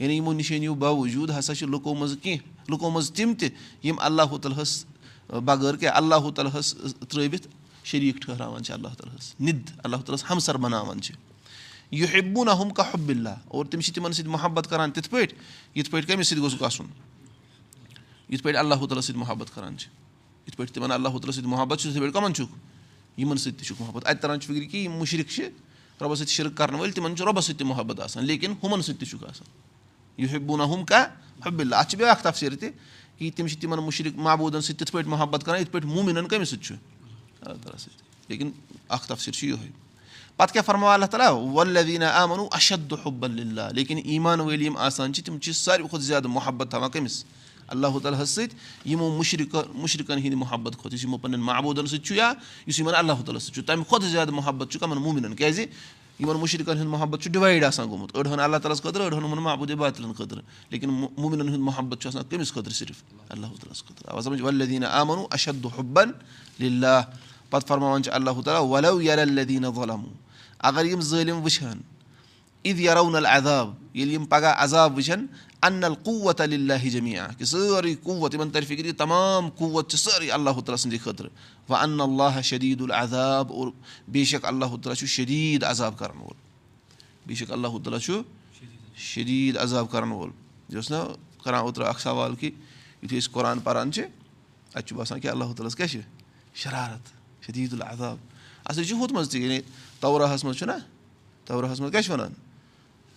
یعنی 0.00 0.14
یِمو 0.16 0.32
نِشٲنیو 0.32 0.74
باوجوٗد 0.74 1.30
ہسا 1.38 1.54
چھِ 1.54 1.66
لُکو 1.68 1.94
منٛز 1.94 2.16
کینٛہہ 2.22 2.70
لُکو 2.70 2.90
منٛز 2.90 3.10
تِم 3.12 3.32
تہِ 3.38 3.48
یِم 3.82 3.96
اللہ 4.00 4.36
تعالیٰ 4.42 4.62
ہَس 4.62 4.84
بغٲر 5.44 5.76
کیٛاہ 5.76 5.96
اللہ 5.96 6.30
تعالیٰ 6.30 6.58
ہَس 6.58 6.74
ترٛٲوِتھ 7.08 7.48
شریٖک 7.84 8.22
ٹھٔہراوان 8.22 8.62
چھِ 8.64 8.72
اللہ 8.72 8.94
تعالیٰ 8.98 9.16
ہَس 9.16 9.34
نِد 9.40 9.70
اللہ 9.78 9.96
تعالیٰ 9.96 10.14
ہَس 10.14 10.30
ہمسر 10.30 10.56
بَناوان 10.56 11.00
چھِ 11.00 11.14
یہِ 11.90 12.06
ہُم 12.14 12.70
کانٛہہ 12.70 12.94
حبِلہ 12.94 13.34
اور 13.48 13.64
تِم 13.64 13.80
چھِ 13.80 13.94
تِمن 13.94 14.12
سۭتۍ 14.12 14.30
محبت 14.30 14.70
کران 14.70 14.90
تِتھ 14.90 15.10
پٲٹھۍ 15.10 15.34
یِتھ 15.74 15.90
پٲٹھۍ 15.90 16.06
کٔمِس 16.08 16.28
سۭتۍ 16.28 16.40
گوٚژھ 16.40 16.62
گژھُن 16.62 16.86
یِتھ 18.28 18.42
پٲٹھۍ 18.42 18.58
اللہ 18.58 18.74
تعالیٰ 18.74 19.02
سۭتۍ 19.02 19.18
محبت 19.18 19.54
کران 19.54 19.78
چھِ 19.78 19.88
یِتھ 20.46 20.56
پٲٹھۍ 20.56 20.74
تِمن 20.74 20.92
اللہ 20.92 21.08
تعالیٰ 21.08 21.34
سۭتۍ 21.34 21.48
محبت 21.48 21.78
چھُ 21.80 21.88
تِتھٕے 21.88 22.00
پٲٹھۍ 22.00 22.14
کَمن 22.14 22.34
چھُکھ 22.34 23.20
یِمن 23.20 23.36
سۭتۍ 23.36 23.58
تہِ 23.58 23.66
چھُکھ 23.66 23.82
محبت 23.82 24.06
اَتہِ 24.06 24.22
تران 24.22 24.40
چھُ 24.40 24.52
فِکرِ 24.52 24.70
کہِ 24.70 24.84
یِم 24.84 24.92
مُشرِق 24.98 25.30
چھِ 25.30 25.48
رۄبَس 26.00 26.18
سۭتۍ 26.18 26.32
شِرک 26.32 26.56
کَرن 26.56 26.74
وٲلۍ 26.74 26.92
تِمن 26.94 27.16
چھُ 27.16 27.26
رۄبَس 27.26 27.44
سۭتۍ 27.44 27.58
تہِ 27.58 27.66
محبت 27.66 28.00
آسان 28.00 28.24
لیکِن 28.24 28.52
ہُمَن 28.62 28.82
سۭتۍ 28.82 28.98
تہِ 29.00 29.08
چھُکھ 29.08 29.24
آسان 29.24 29.69
یہِ 30.20 30.32
ہیبوٗ 30.32 30.58
نہ 30.58 30.62
ہُم 30.72 30.84
کانٛہہ 30.84 31.46
حبِلہ 31.46 31.74
اَتھ 31.76 31.90
چھِ 31.90 31.98
بیٛاکھ 31.98 32.22
تفسیٖر 32.22 32.56
تہِ 32.60 32.68
کہِ 33.18 33.30
تِم 33.36 33.46
چھِ 33.46 33.60
تِمن 33.60 33.78
مُشرِق 33.84 34.16
محبوٗدَن 34.16 34.60
سۭتۍ 34.60 34.78
تِتھ 34.78 34.92
پٲٹھۍ 34.92 35.08
محبت 35.10 35.44
کران 35.44 35.60
یِتھ 35.60 35.70
پٲٹھۍ 35.72 35.88
موٗمِنن 35.94 36.28
کٔمِس 36.28 36.48
سۭتۍ 36.48 36.62
چھُ 36.64 36.74
اللہ 37.42 37.62
تعالیٰ 37.62 37.78
سۭتۍ 37.78 38.28
لیکِن 38.28 38.50
اکھ 38.88 39.06
تفسیٖر 39.08 39.34
چھُ 39.34 39.46
یِہوے 39.48 39.68
پَتہٕ 40.36 40.52
کیاہ 40.52 40.64
فرماو 40.66 40.88
اللہ 40.88 41.06
تعالیٰ 41.10 41.32
ولیٖنا 41.54 42.08
آ 42.20 42.24
وَنو 42.24 42.46
اَشد 42.52 42.92
حب 43.04 43.24
اللہ 43.24 43.72
لیکِن 43.74 43.98
ایٖمان 44.04 44.40
وٲلۍ 44.40 44.62
یِم 44.64 44.76
آسان 44.86 45.12
چھِ 45.14 45.24
تِم 45.24 45.38
چھِ 45.38 45.52
ساروی 45.54 45.88
کھۄتہٕ 45.88 46.06
زیادٕ 46.06 46.28
محبت 46.36 46.70
تھاوان 46.70 46.90
کٔمِس 46.90 47.24
اللہ 47.68 47.98
تعالیٰ 48.02 48.20
ہَس 48.22 48.30
سۭتۍ 48.30 48.54
یِمو 48.90 49.08
مُشرِق 49.16 49.54
مُشرِقَن 49.74 50.18
ہِنٛدِ 50.18 50.34
محبت 50.34 50.76
کھۄتہٕ 50.76 50.94
یُس 50.94 51.04
یِمو 51.04 51.18
پَنٕنٮ۪ن 51.18 51.44
محبوٗدَن 51.46 51.86
سۭتۍ 51.86 52.04
چھُ 52.06 52.16
یا 52.16 52.32
یُس 52.66 52.78
یِمن 52.80 52.94
اللہ 52.94 53.22
تعالیٰ 53.26 53.40
سۭتۍ 53.40 53.54
چھُ 53.54 53.64
تَمہِ 53.66 53.84
کھۄتہٕ 53.88 54.08
زیادٕ 54.10 54.32
محبت 54.34 54.70
چھُ 54.72 54.80
کَمن 54.80 55.02
موٗمِنن 55.02 55.36
کیازِ 55.36 55.66
یِمن 56.20 56.36
مُشرِقَن 56.36 56.76
ہُنٛد 56.76 56.90
محبت 56.90 57.22
چھُ 57.22 57.30
ڈِوایڈ 57.32 57.64
آسان 57.64 57.88
گوٚمُت 57.88 58.16
أڑ 58.16 58.26
ہن 58.26 58.40
اللہ 58.40 58.56
تعالیٰ 58.56 58.76
ہَس 58.76 58.82
خٲطرٕ 58.82 59.04
أڑ 59.04 59.12
ہن 59.12 59.24
یِمن 59.24 59.42
محبوٗد 59.42 59.70
باتلَن 59.70 60.12
خٲطرٕ 60.14 60.42
لیکِن 60.70 60.90
موٗمِنن 60.90 61.48
ہُنٛد 61.48 61.60
محبت 61.68 62.00
چھُ 62.00 62.08
آسان 62.08 62.22
کٔمِس 62.30 62.52
خٲطرٕ 62.52 62.74
صرف 62.74 63.02
اللہ 63.28 63.46
تعالیٰ 63.46 63.72
ہَس 63.72 63.84
خٲطرٕ 63.84 64.42
ولیٖنا 64.44 64.88
آ 64.88 65.02
وَنو 65.02 65.26
اَشد 65.30 65.66
حُبن 65.78 66.10
لِلہ 66.60 67.00
پَتہٕ 67.50 67.68
فرماوان 67.68 68.02
چھِ 68.02 68.12
اللہ 68.14 68.40
تعالیٰ 68.44 68.68
وَلو 68.68 69.00
یلدیٖنہ 69.02 69.70
غلامو 69.76 70.12
اگر 70.58 70.84
یِم 70.84 71.00
ظٲلِم 71.00 71.42
وٕچھ 71.42 71.62
ہن 71.62 71.80
عید 72.64 72.80
یَرو 72.80 73.08
نل 73.10 73.26
عذاب 73.26 73.72
ییٚلہِ 73.94 74.12
یِم 74.14 74.24
پگاہ 74.24 74.54
عذاب 74.64 74.96
وٕچھن 74.96 75.26
ان 75.62 75.72
نل 75.72 75.94
قوت 75.94 76.40
اللہ 76.40 76.88
جمیا 76.90 77.26
کہِ 77.38 77.46
سٲرٕے 77.46 77.94
قوت 78.02 78.34
یِمن 78.34 78.50
تَرِ 78.50 78.66
فِکرِ 78.66 78.92
تمام 78.98 79.48
قوت 79.50 79.90
چھِ 79.90 79.98
سٲرٕے 79.98 80.30
اللہ 80.30 80.50
تعالیٰ 80.50 80.76
سٕنٛدِ 80.76 81.00
خٲطرٕ 81.04 81.30
وۄنۍ 81.68 81.82
ان 81.82 82.00
اللہ 82.00 82.40
شدیٖد 82.42 82.80
العذاب. 82.80 83.52
اور 83.52 83.68
بے 84.08 84.24
شک 84.24 84.44
اللہ 84.44 84.64
تعالیٰ 84.64 84.94
چھُ 84.94 85.06
شدیٖد 85.06 85.64
عذاب 85.64 85.98
کرن 85.98 86.16
وول. 86.16 86.36
بے 87.26 87.34
شک 87.34 87.52
اللہ 87.52 87.78
تعالیٰ 87.84 88.00
چھُ 88.00 88.22
شدیٖد 88.96 89.56
عذاب 89.56 89.90
کرن 89.90 90.12
وول. 90.12 90.30
یہِ 90.68 90.76
اوس 90.76 90.90
نہ 90.90 91.02
کران 91.44 91.60
اوترٕ 91.60 91.86
اکھ 91.88 92.00
سوال 92.00 92.34
کہِ 92.34 92.50
یِتھُے 93.02 93.18
أسۍ 93.18 93.32
قۄران 93.32 93.58
پران 93.58 93.92
چھِ 93.92 94.02
اَتہِ 94.74 94.88
چھُ 94.88 94.96
باسان 94.96 95.20
کہِ 95.20 95.30
اللہ 95.30 95.44
تعالیٰ 95.44 95.66
ہَس 95.66 95.76
کیاہ 95.76 95.88
چھِ 95.88 96.00
شرارت. 96.54 97.04
شدیٖد 97.46 97.72
العذاب. 97.72 98.16
اَصلی 98.64 98.84
چھُ 98.84 99.04
ہُتھ 99.04 99.12
منٛز 99.12 99.28
تہِ 99.30 99.40
یعنی 99.40 99.60
تورہَس 100.00 100.44
منٛز 100.44 100.56
چھُنہ 100.56 100.72
تورہَس 101.44 101.80
منٛز 101.80 101.92
کیاہ 101.92 102.02
چھِ 102.02 102.12
وَنان 102.12 102.32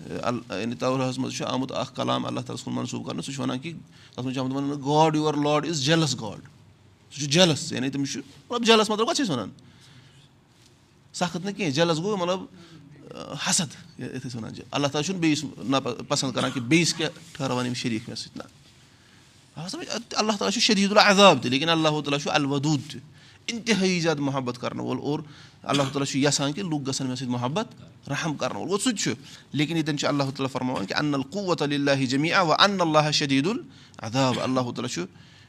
یعنی 0.09 0.75
تورہَس 0.75 1.17
منٛز 1.17 1.37
چھُ 1.37 1.45
آمُت 1.47 1.71
اکھ 1.71 1.95
کلام 1.95 2.25
اللہ 2.25 2.39
تعالیٰ 2.39 2.59
ہَس 2.59 2.63
کُن 2.63 2.73
منسوٗخ 2.73 3.05
کرنہٕ 3.07 3.23
سُہ 3.25 3.31
چھُ 3.31 3.41
وَنان 3.41 3.59
کہِ 3.59 3.73
تَتھ 4.15 4.25
منٛز 4.25 4.35
چھُ 4.35 4.41
آمُت 4.41 4.55
وَننہٕ 4.55 4.85
God 4.85 5.15
your 5.15 5.33
Lord 5.33 5.65
is 5.65 5.83
jealous 5.85 6.15
God 6.21 6.41
سُہ 7.11 7.19
چھُ 7.19 7.29
جَلَس 7.31 7.71
یعنی 7.71 7.89
تٔمِس 7.89 8.13
چھُ 8.13 8.21
مطلب 8.49 8.65
جَلَس 8.65 8.89
مطلب 8.89 9.07
کَتھ 9.07 9.17
چھِ 9.17 9.23
أسۍ 9.23 9.31
وَنان 9.31 9.49
سخت 11.13 11.45
نہٕ 11.45 11.55
کینٛہہ 11.57 11.73
جَلَس 11.73 11.97
گوٚو 11.97 12.17
مطلب 12.17 12.39
حسد 13.47 13.75
یِتھ 13.99 14.27
ٲسۍ 14.27 14.35
وَنان 14.37 14.55
چھِ 14.55 14.63
اللہ 14.71 14.87
تعالیٰ 14.87 15.05
چھُنہٕ 15.05 15.21
بیٚیِس 15.21 15.43
نہ 15.57 15.77
پَسنٛد 16.07 16.35
کَران 16.35 16.51
کہِ 16.51 16.61
بیٚیِس 16.61 16.93
کیٛاہ 16.93 17.11
ٹھہراوان 17.33 17.65
یِم 17.65 17.73
شریٖک 17.73 18.09
مےٚ 18.09 18.17
سۭتۍ 18.17 18.37
نہ 18.37 18.43
اللہ 19.57 20.31
تعالیٰ 20.31 20.51
چھُ 20.53 20.61
شدیٖد 20.61 20.91
العذاب 20.91 21.41
تہِ 21.43 21.51
لیکِن 21.51 21.69
اللہ 21.69 22.01
تعالیٰ 22.05 22.19
چھُ 22.19 22.31
الودوٗد 22.33 22.91
تہِ 22.91 22.99
اِنتِہٲیی 23.47 23.99
زیادٕ 23.99 24.19
محبت 24.19 24.59
کَرنہٕ 24.61 24.85
وول 24.85 24.97
اور 25.01 25.19
اللہ 25.63 25.83
تعالیٰ 25.83 26.05
چھُ 26.07 26.19
یَژھان 26.19 26.53
کہِ 26.53 26.63
لُکھ 26.63 26.89
گژھن 26.89 27.07
مےٚ 27.07 27.15
سۭتۍ 27.15 27.29
محبت 27.29 28.09
رحم 28.09 28.33
کَرنہٕ 28.35 28.57
وول 28.57 28.69
گوٚو 28.69 28.77
سُہ 28.77 28.91
تہِ 28.91 28.99
چھُ 28.99 29.13
لیکِن 29.51 29.75
ییٚتٮ۪ن 29.77 29.97
چھُ 29.97 30.07
اللہ 30.07 30.23
تعالیٰ 30.23 30.49
فرماوان 30.51 30.85
کہِ 30.85 30.97
ان 30.99 31.13
القوت 31.13 31.61
اللہ 31.61 32.05
جمی 32.05 32.31
وَ 32.33 32.55
ان 32.59 32.81
اللہ 32.81 33.11
شدیٖد 33.11 33.47
العذاب 33.47 34.39
اللہ 34.43 34.71
تعالیٰ 34.71 34.89
چھُ 34.89 35.05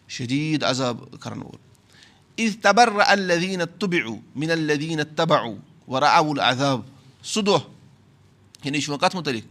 شدیٖد 0.09 0.65
عذاب 0.65 1.05
کَرن 1.21 1.43
وول 1.43 1.59
عیٖز 2.39 2.57
تبر 2.63 2.93
الدیٖن 3.07 3.63
تُبِعوٗ 3.79 4.17
مِن 4.35 4.51
الدیٖن 4.51 5.01
وَرا 5.89 6.17
العذاب 6.19 6.81
سُہ 7.23 7.43
دۄہ 7.43 7.59
یعنی 8.65 8.81
چھُ 8.81 8.91
وۄنۍ 8.91 9.01
کَتھ 9.01 9.17
مُتعلِق 9.17 9.45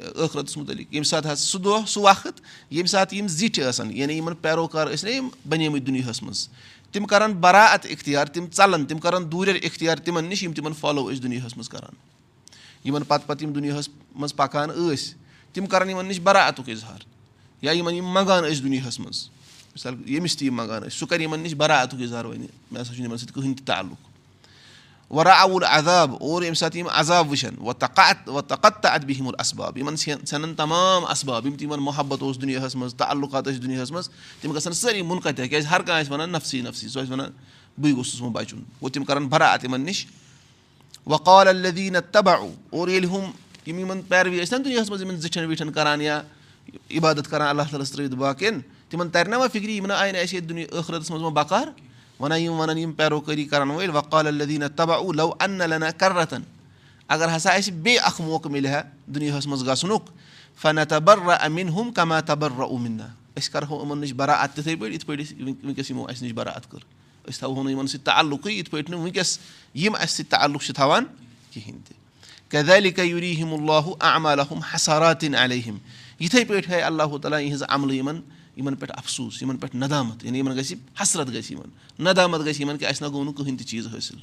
ٲخرَتَس 0.00 0.56
مُتعلِق 0.56 0.92
ییٚمہِ 0.92 1.06
ساتہٕ 1.06 1.32
حظ 1.32 1.40
سُہ 1.40 1.58
دۄہ 1.58 1.86
سُہ 1.86 2.00
وقت 2.02 2.40
ییٚمہِ 2.70 2.88
ساتہٕ 2.88 3.16
یِم 3.16 3.28
زِٹھۍ 3.28 3.62
ٲسۍ 3.62 3.90
یعنی 3.94 4.14
یِمن 4.14 4.34
پیروکار 4.34 4.86
ٲسۍ 4.86 5.04
نہ 5.04 5.10
یِم 5.10 5.28
بَنیمٕتۍ 5.48 5.86
دُنیاہَس 5.86 6.22
منٛز 6.22 6.48
تِم 6.92 7.04
کَرَن 7.06 7.32
بَرات 7.32 7.86
اِختِیار 7.86 8.26
تِم 8.26 8.46
ژَلَن 8.56 8.84
تِم 8.84 8.98
کَرَن 8.98 9.32
دوٗرِ 9.32 9.58
اِختِیار 9.62 9.96
تِمَن 9.96 10.24
نِش 10.24 10.42
یِم 10.42 10.52
تِمَن 10.52 10.72
فالو 10.72 11.10
ٲسۍ 11.10 11.22
دُنیاہَس 11.22 11.56
منٛز 11.56 11.68
کَران 11.68 11.94
یِمَن 12.84 13.02
پَتہٕ 13.02 13.26
پَتہٕ 13.26 13.42
یِم 13.42 13.52
دُنیاہَس 13.52 13.88
منٛز 14.14 14.36
پَکان 14.36 14.68
ٲسۍ 14.70 15.14
تِم 15.52 15.66
کَرَن 15.66 15.90
یِمَن 15.90 16.06
نِش 16.06 16.20
بَراتُک 16.20 16.68
اِظہار 16.68 16.98
یا 17.62 17.72
یِمن 17.72 17.94
یِم 17.94 18.08
منٛگان 18.14 18.44
ٲسۍ 18.44 18.62
دُنیاہَس 18.62 19.00
منٛز. 19.00 19.28
مِثال 19.74 19.94
ییٚمِس 20.06 20.36
تہِ 20.36 20.46
یِم 20.46 20.56
منٛگان 20.56 20.82
ٲسۍ 20.82 20.98
سُہ 20.98 21.06
کَرِ 21.06 21.22
یِمن 21.22 21.40
نِش 21.40 21.54
بَراتُک 21.54 22.00
اِظہار 22.02 22.24
وَنہِ 22.24 22.46
مےٚ 22.70 22.82
ہسا 22.82 22.94
چھُنہٕ 22.94 23.06
یِمن 23.06 23.18
سۭتۍ 23.18 23.32
کٕہٕنۍ 23.34 23.56
تہِ 23.56 23.66
تعلُق 23.66 24.09
وَرا 25.10 25.32
اَوُل 25.40 25.64
عذاب 25.64 26.14
اور 26.20 26.42
ییٚمہِ 26.42 26.56
ساتہٕ 26.56 26.76
یِم 26.76 26.88
عذاب 26.92 27.30
وٕچھن 27.30 27.54
وۄنۍ 27.58 27.78
تقت 27.78 28.28
وۄنۍ 28.28 28.46
تقت 28.48 28.82
تہٕ 28.82 28.92
اَدٕ 28.94 29.04
بِہِمُل 29.06 29.34
اَسباب 29.38 29.78
یِمن 29.78 29.96
ژھٮ۪نن 29.96 30.54
تمام 30.54 31.04
اَسباب 31.04 31.46
یِم 31.46 31.56
تہِ 31.56 31.62
یِمن 31.62 31.82
محبت 31.82 32.22
اوس 32.22 32.40
دُنیاہَس 32.42 32.76
منٛز 32.76 32.94
تعلُقات 32.94 33.44
ٲسۍ 33.48 33.62
دُنیاہَس 33.62 33.90
منٛز 33.90 34.08
تِم 34.40 34.52
گژھن 34.52 34.72
سٲری 34.72 35.02
تہِ 35.36 35.50
کیازِ 35.50 35.66
ہر 35.66 35.82
کانٛہہ 35.82 36.00
آسہِ 36.00 36.12
وَنان 36.12 36.30
نفسی 36.32 36.60
نفسی 36.60 36.88
سُہ 36.88 37.00
آسہِ 37.00 37.12
وَنان 37.12 37.30
بٕے 37.78 37.92
گوٚژھُس 37.92 38.20
وۄنۍ 38.20 38.32
بَچُن 38.32 38.58
گوٚو 38.58 38.90
تِم 38.90 39.04
کَرَن 39.04 39.26
بَرات 39.26 39.64
یِمَن 39.64 39.80
نِش. 39.80 40.06
وقال 41.06 41.48
الدیٖن 41.48 41.96
تبع 42.12 42.36
اور 42.70 42.88
ییٚلہِ 42.88 43.10
ہُم 43.10 43.30
یِم 43.66 43.78
یِمَن 43.78 44.02
پیروی 44.08 44.40
ٲسۍ 44.40 44.52
نا 44.52 44.58
دُنیاہَس 44.64 44.90
منٛز 44.90 45.02
یِمَن 45.02 45.16
زِٹھٮ۪ن 45.16 45.46
وِٹھٮ۪ن 45.46 45.72
کَران 45.72 46.00
یا 46.00 46.22
عبادت 46.90 47.30
کَران 47.30 47.48
اللہ 47.48 47.62
تعالیٰ 47.62 47.82
ہَس 47.82 47.92
ترٛٲوِتھ 47.92 48.14
باقٕیَن 48.14 48.60
تِمَن 48.88 49.08
تَرِ 49.10 49.28
نہ 49.28 49.36
وۄنۍ 49.36 49.48
فِکرِ 49.52 49.70
یِم 49.70 49.86
نہ 49.86 49.92
آیہِ 49.92 50.12
نہٕ 50.12 50.22
اَسہِ 50.22 50.34
ییٚتہِ 50.34 50.48
دُنیا 50.48 50.66
ٲخرَتَس 50.80 51.10
منٛز 51.10 51.22
وۄنۍ 51.22 51.34
بکار 51.34 51.66
وَنان 52.20 52.40
یِم 52.40 52.60
وَنان 52.60 52.78
یِم 52.78 52.92
پیروکٲری 52.92 53.44
کَرَن 53.44 53.70
وٲلۍ 53.70 53.94
وقال 53.94 54.26
الدیٖنہ 54.26 54.64
تبع 54.76 54.98
لو 55.14 55.30
اَنہ 55.40 55.64
لنا 55.64 55.90
کَررتن 55.90 56.42
اگر 57.08 57.36
ہسا 57.36 57.50
اَسہِ 57.50 57.72
بیٚیہِ 57.72 58.00
اَکھ 58.06 58.20
موقعہٕ 58.20 58.52
مِلہِ 58.52 58.70
ہا 58.72 58.80
دُنیاہَس 59.14 59.46
منٛز 59.46 59.66
گژھنُک 59.66 60.10
فنہ 60.62 60.80
تبر 60.88 61.18
امیٖن 61.40 61.68
ہُم 61.68 61.90
کما 61.92 62.20
تبر 62.26 62.50
اُمِنا 62.68 63.06
أسۍ 63.38 63.52
کَرہو 63.52 63.80
یِمَن 63.82 63.98
نِش 64.00 64.12
بَرات 64.20 64.54
تِتھَے 64.56 64.76
پٲٹھۍ 64.76 64.92
یِتھ 64.94 65.06
پٲٹھۍ 65.06 65.22
أسۍ 65.22 65.34
وٕنکیٚس 65.64 65.90
یِمو 65.90 66.06
اَسہِ 66.08 66.22
نِش 66.24 66.32
بَرات 66.32 66.70
کٔر 66.70 66.82
أسۍ 67.28 67.38
تھاوہو 67.38 67.62
نہٕ 67.62 67.72
یِمَن 67.72 67.86
سۭتۍ 67.86 68.04
تعلُقٕے 68.04 68.52
یِتھ 68.52 68.70
پٲٹھۍ 68.70 68.90
نہٕ 68.90 69.00
وٕنکیٚس 69.00 69.38
یِم 69.74 69.94
اَسہِ 69.94 70.16
سۭتۍ 70.16 70.30
تعلُق 70.30 70.62
چھِ 70.62 70.74
تھاوان 70.74 71.04
کِہیٖنۍ 71.50 71.80
تہِ 71.88 71.94
کیدلی 72.50 72.90
کا 72.90 73.02
یوٗریٖم 73.02 73.54
اللہُ 73.54 73.94
عمالحم 74.00 74.60
حساراتِن 74.74 75.34
علیہم 75.34 75.78
یِتھَے 76.20 76.44
پٲٹھۍ 76.44 76.68
ہاے 76.70 76.80
اللہُ 76.82 77.20
تعالیٰ 77.22 77.40
یِہٕنٛز 77.40 77.64
عملہٕ 77.68 77.96
یِمَن 77.96 78.20
یِمَن 78.56 78.74
پٮ۪ٹھ 78.74 78.92
اَفسوٗس 78.96 79.42
یِمَن 79.42 79.56
پٮ۪ٹھ 79.56 79.76
نَدامَت 79.76 80.24
یعنی 80.24 80.38
یِمَن 80.38 80.56
گژھِ 80.56 80.74
حسرت 81.02 81.28
گژھِ 81.28 81.52
یِمَن۔ 81.52 81.68
نَدامَت 81.98 82.40
گژھِ 82.40 82.60
یِمَن 82.60 82.78
کہِ 82.78 82.88
اَسہِ 82.88 83.06
نہ 83.06 83.12
گوٚو 83.12 83.24
نہٕ 83.24 83.34
کٕہٕنۍ 83.34 83.58
تہِ 83.58 83.66
چیٖز 83.66 83.86
حٲصِل۔ 83.86 84.16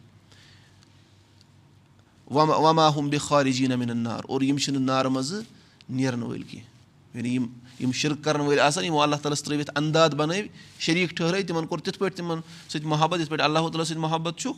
وما 2.31 2.55
وما 2.55 2.88
ہُم 2.96 3.10
بے 3.10 3.17
خارجی 3.17 3.67
نمیٖن 3.67 3.98
نار 3.98 4.22
اور 4.27 4.41
یِم 4.41 4.57
چھِنہٕ 4.57 4.81
نارٕ 4.81 5.10
منٛزٕ 5.10 5.41
نیرَن 5.89 6.24
وٲلۍ 6.24 6.43
کینٛہہ۔ 6.50 6.77
یعنی 7.17 7.34
یِم 7.34 7.46
یِم 7.79 7.91
شِرک 7.91 8.24
کَرَن 8.24 8.41
وٲلۍ 8.41 8.60
آسان 8.60 8.86
یِمو 8.86 9.01
اللہ 9.01 9.15
تعالیٰ 9.15 9.34
ہَس 9.34 9.43
ترٛٲوِتھ 9.43 9.72
انداد 9.75 10.10
بَنٲوۍ 10.10 10.41
شریٖک 10.79 11.10
ٹھہرٲے 11.10 11.43
تِمَن 11.43 11.65
کوٚر 11.65 11.81
تِتھ 11.81 12.00
پٲٹھۍ 12.00 12.17
تِمَن 12.17 12.39
سۭتۍ 12.69 12.86
محبت 12.86 13.19
یِتھ 13.19 13.29
پٲٹھۍ 13.29 13.46
اللہ 13.46 13.60
تعالیٰ 13.60 13.86
سۭتۍ 13.86 14.01
محبت 14.01 14.38
چھُکھ 14.38 14.57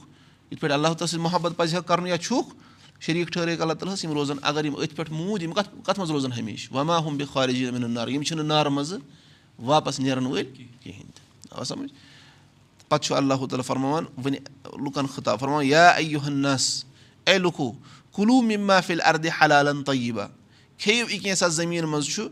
یِتھ 0.52 0.62
پٲٹھۍ 0.62 0.76
اللہ 0.76 0.88
تعالیٰ 0.88 1.08
سۭتۍ 1.08 1.22
محبت 1.22 1.58
پَزِ 1.58 1.76
ہا 1.76 1.80
کَرُن 1.80 2.08
یا 2.08 2.18
چھُکھ 2.18 2.56
شریٖک 3.00 3.28
ٹھہرٲیِکھ 3.28 3.62
اللہ 3.62 3.74
تعالیٰ 3.74 3.94
ہَس 3.94 4.04
یِم 4.04 4.12
روزان 4.12 4.38
اگر 4.42 4.66
یِم 4.66 4.76
أتھۍ 4.76 4.96
پٮ۪ٹھ 4.96 5.12
موٗدۍ 5.12 5.44
یِم 5.44 5.52
کَتھ 5.52 5.70
کَتھ 5.86 6.00
منٛز 6.00 6.12
روزان 6.12 6.32
ہمیشہِ؟ 6.32 6.76
وما 6.76 6.98
ہُم 6.98 7.18
بے 7.18 7.26
خارجی 7.34 7.66
نمیٖن 7.70 7.92
نار 7.92 8.08
یِم 8.08 8.24
چھِنہٕ 8.24 8.46
نارٕ 8.46 8.72
منٛزٕ 8.72 8.98
واپَس 9.66 10.00
نیرَن 10.00 10.26
وٲلۍ 10.26 10.46
کِہیٖنۍ 10.84 11.12
تہِ 11.16 11.52
آو 11.52 11.64
سَمٕجھ 11.64 11.94
پَتہٕ 12.90 13.04
چھُ 13.04 13.16
اللہ 13.16 13.46
تعالیٰ 13.50 13.66
فرماوان 13.66 14.06
وۄنۍ 14.18 14.40
لُکَن 14.86 15.08
خطاب 15.16 15.40
فرماوان 15.40 15.66
یا 15.66 15.88
اَیُہنس 15.90 16.84
اے 17.28 17.38
لُکو 17.38 17.72
کُلوٗ 18.14 18.42
مِم 18.44 18.66
محفِل 18.68 19.02
اَردِ 19.06 19.30
حلالن 19.42 19.84
طیبہ 19.84 20.28
کھیٚیِو 20.78 21.06
یہِ 21.10 21.20
کینٛژھا 21.22 21.48
زٔمیٖن 21.48 21.86
منٛز 21.90 22.06
چھُ 22.16 22.28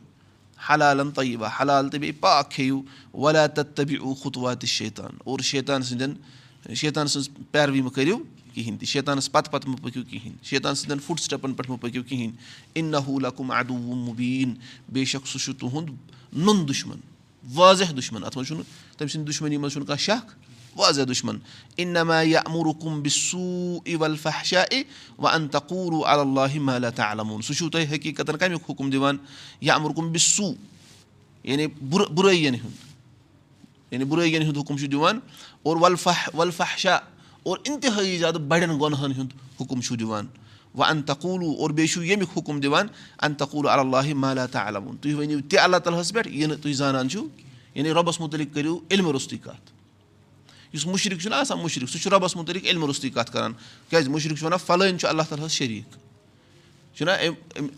حلالن 0.70 1.12
طیبہ 1.12 1.48
حلال 1.60 1.90
تہٕ 1.90 2.00
بیٚیہِ 2.00 2.20
پاک 2.20 2.52
کھیٚیِو 2.52 2.82
ولا 3.14 3.46
تت 3.48 3.76
تبہِ 3.78 4.00
خُطوات 4.24 4.66
شیطان 4.66 5.18
اور 5.26 5.40
شیطان 5.52 5.84
سٕنٛدٮ۪ن 5.84 6.76
شیطان 6.76 7.08
سٕنٛز 7.08 7.30
پیروی 7.52 7.82
مہٕ 7.82 7.94
کٔرِو 7.96 8.18
کِہیٖنۍ 8.54 8.80
تہِ 8.80 8.88
شیطانَس 8.88 9.32
پَتہٕ 9.32 9.52
پَتہٕ 9.52 9.70
مہٕ 9.70 9.82
پٔکِو 9.84 10.04
کِہیٖنۍ 10.10 10.44
شیطان 10.44 10.76
سٕنٛدٮ۪ن 10.76 11.00
فُٹ 11.06 11.20
سِٹٮ۪پَن 11.20 11.54
پٮ۪ٹھ 11.54 11.70
مہٕ 11.72 11.80
پٔکِو 11.82 12.04
کِہیٖنۍ 12.04 12.32
اِن 12.74 12.86
نہ 12.86 12.98
ہوٗ 12.98 13.20
لکُم 13.20 13.52
اَدوٗ 13.52 13.96
مُبیٖن. 13.96 14.54
بے 14.94 15.06
شک 15.06 15.28
سُہ 15.28 15.40
چھُ 15.40 15.54
تُہُنٛد 15.60 15.90
نُن 16.34 16.68
دُشمَن 16.68 17.00
واضح 17.56 17.92
دُشمَن. 17.98 18.24
اَتھ 18.24 18.38
منٛز 18.38 18.48
چھُنہٕ 18.48 18.64
تٔمۍ 18.98 19.08
سٕنٛدِ 19.10 19.28
دُشمنی 19.28 19.58
منٛز 19.58 19.74
چھُنہٕ 19.74 19.88
کانٛہہ 19.88 20.04
شک 20.04 20.80
واضح 20.80 21.02
دُشمَن. 21.08 21.38
اِن 21.76 21.88
نما 21.88 22.22
یا 22.22 22.40
امرُکُم 22.46 23.02
بِسوٗ 23.02 23.80
اِول 23.86 24.16
فحشا 24.22 24.62
اے 24.72 24.84
وَ 25.18 25.28
ان 25.34 25.48
تقوٗرو 25.48 26.06
اللہِ 26.06 26.58
مالا 26.58 26.90
تعلموٗن 26.90 27.42
سُہ 27.42 27.54
چھُو 27.54 27.70
تۄہہِ 27.70 27.94
حقیٖقتَن 27.94 28.38
کَمیُک 28.38 28.70
حُکُم 28.70 28.90
دِوان 28.90 29.18
یا 29.62 29.76
امرُکُم 29.76 30.12
بِسوٗ 30.12 30.54
یعنی 31.44 31.68
بُرٕ 31.68 32.10
بُرٲیِین 32.12 32.56
ہُنٛد 32.56 33.92
یعنی 33.92 34.06
بُرٲیِین 34.06 34.42
ہُنٛد 34.42 34.58
حُکُم 34.58 34.78
چھُ 34.78 34.88
دِوان 34.92 35.20
اور 35.64 35.78
وَلفح 35.78 36.30
وَلفحشا 36.34 36.96
اور 37.44 37.58
اِنتِہٲیی 37.64 38.18
زیادٕ 38.18 38.40
بَڑٮ۪ن 38.40 38.80
گۄنہَن 38.80 39.12
ہُنٛد 39.12 39.62
حُکُم 39.62 39.82
چھُو 39.82 39.96
دِوان 39.96 40.26
وَ 40.78 40.84
ان 40.86 41.02
تقوٗلوٗ 41.02 41.56
اور 41.58 41.70
بیٚیہِ 41.70 41.92
چھُو 41.92 42.04
ییٚمیُک 42.04 42.38
حُکُم 42.38 42.60
دِوان 42.60 42.88
ان 43.22 43.34
تقوٗل 43.36 43.70
اللہِ 43.70 44.14
مالا 44.14 44.46
تعلموٗن 44.46 44.98
تُہۍ 44.98 45.14
ؤنِو 45.14 45.40
تہِ 45.50 45.60
اللہ 45.60 45.78
تعالیٰ 45.78 46.02
ہَس 46.02 46.14
پٮ۪ٹھ 46.14 46.28
یہِ 46.28 46.48
نہٕ 46.48 46.58
تُہۍ 46.62 46.74
زانان 46.74 47.10
چھِو 47.10 47.28
یعنی 47.76 47.90
رۄبَس 47.94 48.20
مُتعلِق 48.20 48.54
کٔرِو 48.54 48.80
علمہِ 48.92 49.12
روٚستُے 49.12 49.38
کَتھ 49.38 49.72
یُس 50.74 50.86
مُشرِق 50.86 51.22
چھُنہ 51.22 51.36
آسان 51.36 51.60
مُشرِق 51.60 51.90
سُہ 51.90 52.00
چھُ 52.00 52.12
رۄبَس 52.12 52.36
مُتعلِق 52.36 52.66
علمہِ 52.66 52.86
روٚستُے 52.86 53.10
کَتھ 53.10 53.32
کَران 53.32 53.54
کیٛازِ 53.90 54.08
مُشرِق 54.10 54.38
چھُ 54.38 54.46
وَنان 54.46 54.60
فَلٲنۍ 54.66 54.98
چھُ 55.00 55.08
اللہ 55.08 55.24
تعالیٰ 55.30 55.46
ہَس 55.46 55.52
شریٖک 55.52 55.96
چھُنہ 56.96 57.12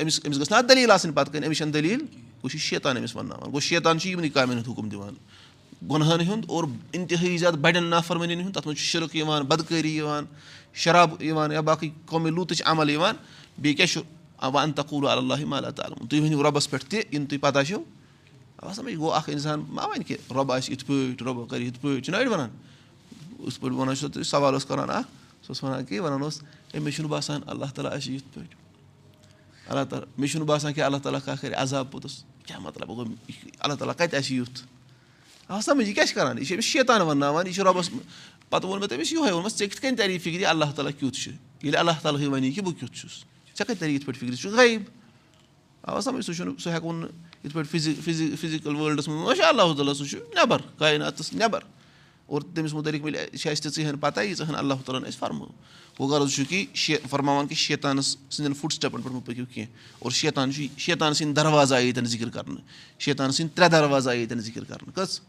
أمِس 0.01 0.19
أمِس 0.25 0.39
گٔژھ 0.39 0.51
نا 0.51 0.61
دٔلیٖل 0.61 0.91
آسٕنۍ 0.91 1.13
پَتہٕ 1.13 1.33
کَنۍ 1.33 1.45
أمِس 1.45 1.57
چھَنہٕ 1.57 1.73
دٔلیٖل 1.73 2.01
گوٚو 2.41 2.49
چھِ 2.49 2.59
شیطان 2.59 2.97
أمِس 2.97 3.15
گۄنہَن 5.89 6.21
ہُنٛد 6.21 6.45
اور 6.47 6.63
اِنتِہٲیی 6.91 7.37
زیادٕ 7.37 7.55
بَڑٮ۪ن 7.55 7.83
نافرمٲنٮ۪ن 7.83 8.41
ہُنٛد 8.41 8.55
تَتھ 8.55 8.67
منٛز 8.67 8.79
چھُ 8.79 8.85
شِرک 8.85 9.15
یِوان 9.15 9.41
بَدکٲری 9.41 9.95
یِوان 9.95 10.25
شراب 10.73 11.21
یِوان 11.21 11.51
یا 11.51 11.61
باقٕے 11.61 11.89
قومی 12.05 12.29
لوٗتٕچ 12.29 12.63
عمل 12.65 12.89
یِوان۔ 12.89 13.15
بیٚیہِ 13.57 13.77
کیاہ 13.77 13.87
چھُ؟ 13.87 14.01
ان 14.37 14.71
تقوٗل 14.71 15.07
اللہِ 15.07 15.43
مالا 15.43 15.69
تعلُم 15.69 16.07
تُہۍ 16.07 16.21
ؤنِو 16.21 16.43
رۄبَس 16.43 16.69
پٮ۪ٹھ 16.69 16.85
تہِ 16.85 16.99
یِنہٕ 17.11 17.27
تُہۍ 17.29 17.39
پَتہ 17.39 17.59
چھُو۔ 17.67 17.83
سَمجھ 18.75 18.95
گوٚو 18.95 19.11
اَکھ 19.11 19.29
اِنسان 19.29 19.63
ما 19.67 19.85
وَنہِ 19.85 20.05
کہِ 20.05 20.17
رۄب 20.31 20.51
آسہِ 20.51 20.71
یِتھ 20.71 20.85
پٲٹھۍ 20.85 21.27
رۄبہ 21.27 21.45
کَرِ 21.45 21.61
یِتھ 21.61 21.79
پٲٹھۍ 21.81 22.01
چھِنہ 22.01 22.17
أڑۍ 22.17 22.27
وَنان؟ 22.27 22.49
یِتھ 23.39 23.59
پٲٹھۍ 23.59 23.77
وَنان 23.77 23.95
چھُ 23.95 24.09
تُہۍ 24.09 24.23
سوال 24.23 24.53
اوس 24.53 24.65
کَران 24.65 24.89
اَکھ 24.89 25.07
سُہ 25.41 25.47
اوس 25.47 25.63
وَنان 25.63 25.85
کہِ 25.85 25.99
وَنان 25.99 26.21
اوس 26.21 26.43
ہے 26.73 26.79
مےٚ 26.79 26.93
چھُنہٕ 26.93 27.11
باسان 27.11 27.41
اللہ 27.47 27.65
تعالیٰ 27.75 27.93
آسہِ 27.95 28.09
یِتھ 28.09 28.23
پٲٹھۍ۔ 28.33 28.55
اللہ 29.67 29.83
تعالیٰ 29.89 30.07
مےٚ 30.17 30.29
چھُنہٕ 30.29 30.47
باسان 30.47 30.73
کہِ 30.73 30.83
اللہ 30.83 30.97
تعالیٰ 30.97 31.19
کانٛہہ 31.25 31.41
کَرِ 31.41 31.53
عذاب 31.53 31.91
پوٚتُس۔ 31.91 32.23
کیٛاہ 32.45 32.61
مطلب؟ 32.61 32.89
گوٚو 32.89 33.05
اللہ 33.59 33.75
تعالیٰ 33.75 33.95
کَتہِ 33.95 34.15
آسہِ 34.15 34.31
یُتھ 34.31 34.61
سَمٕجھ 35.49 35.87
یہِ 35.87 35.93
کیٛاہ 35.95 36.05
چھِ 36.07 36.15
کَران 36.15 36.37
یہِ 36.37 36.45
چھِ 36.45 36.53
أمِس 36.55 36.65
شیطان 36.65 37.01
وَنناوان 37.01 37.47
یہِ 37.47 37.55
چھُ 37.55 37.63
رۄبَس 37.63 37.89
پَتہٕ 38.49 38.65
ووٚن 38.65 38.79
مےٚ 38.79 38.89
تٔمِس 38.89 39.11
یِہوے 39.13 39.31
ووٚنمَس 39.31 39.57
ژےٚ 39.57 39.69
کِتھ 39.69 39.81
کٔنۍ 39.81 39.97
تَری 39.97 40.17
فِکرِ 40.17 40.45
اللہ 40.45 40.71
تعالیٰ 40.75 40.91
کیُتھ 40.99 41.17
چھُ 41.17 41.31
ییٚلہِ 41.63 41.79
اللہ 41.79 41.99
تعالیٰ 42.01 42.27
وَنی 42.29 42.51
کہِ 42.51 42.63
بہٕ 42.63 42.79
کیُتھ 42.79 42.93
چھُس 42.99 43.11
ژےٚ 43.57 43.65
کَتہِ 43.67 43.79
تَری 43.79 43.93
یِتھ 43.93 44.05
پٲٹھۍ 44.05 44.19
فِکرِ 44.19 44.35
سُہ 44.35 44.41
چھُ 44.41 44.55
غایب 44.55 44.81
آ 45.83 45.99
سَمٕجھ 46.01 46.25
سُہ 46.25 46.33
چھُنہٕ 46.33 46.59
سُہ 46.59 46.69
ہٮ۪کون 46.69 46.95
نہٕ 46.95 47.09
یِتھ 47.43 47.53
پٲٹھۍ 47.53 48.35
فِزِکَل 48.41 48.75
وٲلڈَس 48.75 49.07
منٛز 49.07 49.37
چھُ 49.37 49.45
اللہ 49.47 49.73
تعالیٰ 49.77 49.93
سُہ 49.93 50.05
چھُ 50.05 50.19
نٮ۪بَر 50.35 50.61
کایناتَس 50.77 51.33
نٮ۪بَر 51.33 51.63
اور 52.25 52.41
تٔمِس 52.55 52.73
مُتعلِق 52.73 53.03
مِلہِ 53.03 53.37
چھِ 53.37 53.51
اَسہِ 53.51 53.63
تِژٕے 53.63 53.85
ہن 53.85 53.97
پَتہ 53.99 54.19
ییٖژاہ 54.21 54.49
ہن 54.49 54.55
اللہ 54.55 54.73
تعالیٰ 54.85 55.01
ہَن 55.01 55.07
اَسہِ 55.07 55.19
فرمٲو 55.19 55.45
گوٚو 55.99 56.09
غرض 56.09 56.35
چھُ 56.35 56.43
کہِ 56.49 56.65
شے 56.73 56.97
فرماوان 57.09 57.47
کہِ 57.47 57.57
شیطانَس 57.57 58.05
سٕنٛدٮ۪ن 58.29 58.53
فُٹ 58.53 58.73
سِٹٮ۪پَن 58.73 59.01
پٮ۪ٹھ 59.01 59.13
مہٕ 59.13 59.25
پٔکِو 59.25 59.45
کینٛہہ 59.53 59.71
اور 59.99 60.11
شیطان 60.11 60.51
چھُ 60.53 60.67
شیطان 60.77 61.13
سٕنٛدۍ 61.13 61.35
دَرواز 61.35 61.73
آیہِ 61.73 61.85
ییٚتٮ۪ن 61.85 62.05
ذِکِر 62.05 62.29
کَرنہٕ 62.29 62.61
شیطان 62.99 63.31
سٕنٛدۍ 63.31 63.55
ترٛےٚ 63.55 63.71
دَرواز 63.71 64.07
آیہِ 64.07 64.19
ییٚتٮ۪ن 64.19 64.39
ذِکِر 64.39 64.63
کَرنہٕ 64.63 64.95
کٔژ 64.95 65.19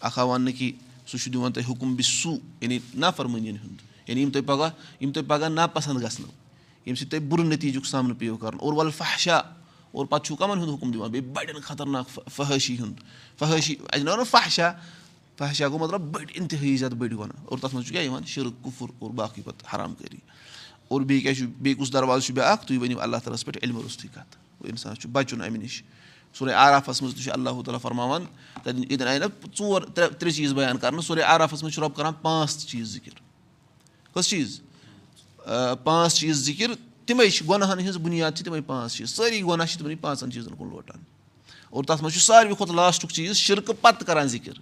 اَکھ 0.00 0.18
آو 0.18 0.28
وَننہٕ 0.28 0.58
کہِ 0.58 0.72
سُہ 1.06 1.18
چھُ 1.18 1.32
دِوان 1.32 1.52
تۄہہِ 1.52 1.70
حُکُم 1.70 1.94
بِسوٗ 1.96 2.36
یعنی 2.60 2.78
نافرمٲنِین 2.94 3.56
ہُنٛد 3.56 4.08
یعنی 4.08 4.20
یِم 4.20 4.30
تۄہہِ 4.30 4.46
پَگاہ 4.46 4.70
یِم 5.00 5.12
تۄہہِ 5.12 5.28
پَگاہ 5.28 5.48
ناپَسنٛد 5.48 6.02
گژھنو 6.02 6.28
ییٚمہِ 6.86 6.98
سۭتۍ 6.98 7.10
تۄہہِ 7.10 7.28
بُرٕ 7.28 7.44
نٔتیٖجُک 7.44 7.86
سامنہٕ 7.86 8.18
پیٚیو 8.18 8.36
کَرُن 8.36 8.58
اور 8.60 8.72
وَلہٕ 8.72 8.96
فحشا 8.96 9.36
اور 9.92 10.06
پَتہٕ 10.06 10.24
چھُو 10.24 10.36
کَمَن 10.36 10.58
ہُنٛد 10.58 10.72
حُکُم 10.74 10.90
دِوان 10.90 11.10
بیٚیہِ 11.10 11.32
بَڑٮ۪ن 11.34 11.60
خطرناک 11.62 12.08
فحٲشی 12.36 12.78
ہُنٛد 12.78 13.00
فحٲشی 13.38 13.74
اَسہِ 13.92 14.04
نہ 14.04 14.24
فحشا 14.30 14.70
فحشا 15.38 15.68
گوٚو 15.68 15.78
مطلب 15.78 16.00
بٔڑۍ 16.12 16.30
اِنتِہٲیی 16.34 16.76
زیادٕ 16.76 16.96
بٔڑۍ 16.98 17.16
وَنان 17.18 17.44
اور 17.44 17.58
تَتھ 17.58 17.74
منٛز 17.74 17.86
چھُ 17.86 17.92
کیٛاہ 17.92 18.04
یِوان 18.04 18.24
شِرک 18.26 18.62
کُفُر 18.62 18.88
اور 18.98 19.10
باقٕے 19.10 19.42
پَتہٕ 19.44 19.74
حرام 19.74 19.94
کٲری 19.94 20.18
اور 20.88 21.00
بیٚیہِ 21.00 21.22
کیاہ 21.22 21.34
چھُ 21.34 21.46
بیٚیہِ 21.58 21.78
کُس 21.78 21.92
دَروازٕ 21.92 22.26
چھُ 22.26 22.34
بیٛاکھ 22.34 22.66
تُہۍ 22.66 22.78
ؤنِو 22.82 23.00
اللہ 23.00 23.16
تعالیٰ 23.16 23.34
ہَس 23.34 23.44
پٮ۪ٹھ 23.44 23.58
علمہِ 23.62 23.80
روٚستُے 23.82 24.08
کَتھ 24.14 24.36
اِنسانَس 24.64 24.98
چھُ 24.98 25.10
بَچُن 25.12 25.42
اَمہِ 25.42 25.58
نِش 25.58 25.82
سورُے 26.34 26.54
آرافَس 26.54 27.02
منٛز 27.02 27.14
تہِ 27.14 27.22
چھُ 27.24 27.32
اللہ 27.32 27.62
تعالیٰ 27.64 27.80
فرماوان 27.82 28.24
تَتٮ۪ن 28.62 28.78
ییٚتٮ۪ن 28.78 29.06
آیہِ 29.08 29.20
نہ 29.20 29.26
ژور 29.58 29.82
ترٛےٚ 29.82 30.18
ترٛےٚ 30.18 30.34
چیٖز 30.34 30.52
بَیان 30.52 30.78
کَرنہٕ 30.78 31.02
سورُے 31.04 31.22
آرافَس 31.22 31.62
منٛز 31.62 31.74
چھُ 31.74 31.82
رۄب 31.82 31.94
کَران 31.96 32.12
پانٛژھ 32.22 32.66
چیٖز 32.66 32.92
ذِکِر 32.92 33.12
کٔژ 34.14 34.28
چیٖز 34.28 34.60
پانٛژھ 35.84 36.14
چیٖز 36.14 36.44
ذِکِر 36.44 36.70
تِمَے 37.06 37.30
چھِ 37.30 37.48
گۄنہَن 37.48 37.78
ہِنٛز 37.78 37.96
بُنیاد 37.96 38.32
چھِ 38.36 38.44
تِمَے 38.44 38.60
پانٛژھ 38.60 38.96
چیٖز 38.96 39.10
سٲری 39.10 39.42
گۄناہ 39.42 39.66
چھِ 39.66 39.78
تِمنٕے 39.78 39.96
پانٛژَن 40.00 40.32
چیٖزَن 40.32 40.54
کُن 40.54 40.68
لوٹان 40.68 41.02
اور 41.70 41.84
تَتھ 41.84 42.02
منٛز 42.02 42.14
چھُ 42.14 42.22
ساروی 42.22 42.54
کھۄتہٕ 42.54 42.74
لاسٹُک 42.76 43.10
چیٖز 43.10 43.36
شِرکہٕ 43.36 43.80
پَتہٕ 43.80 44.06
کَران 44.06 44.26
ذِکِر 44.28 44.52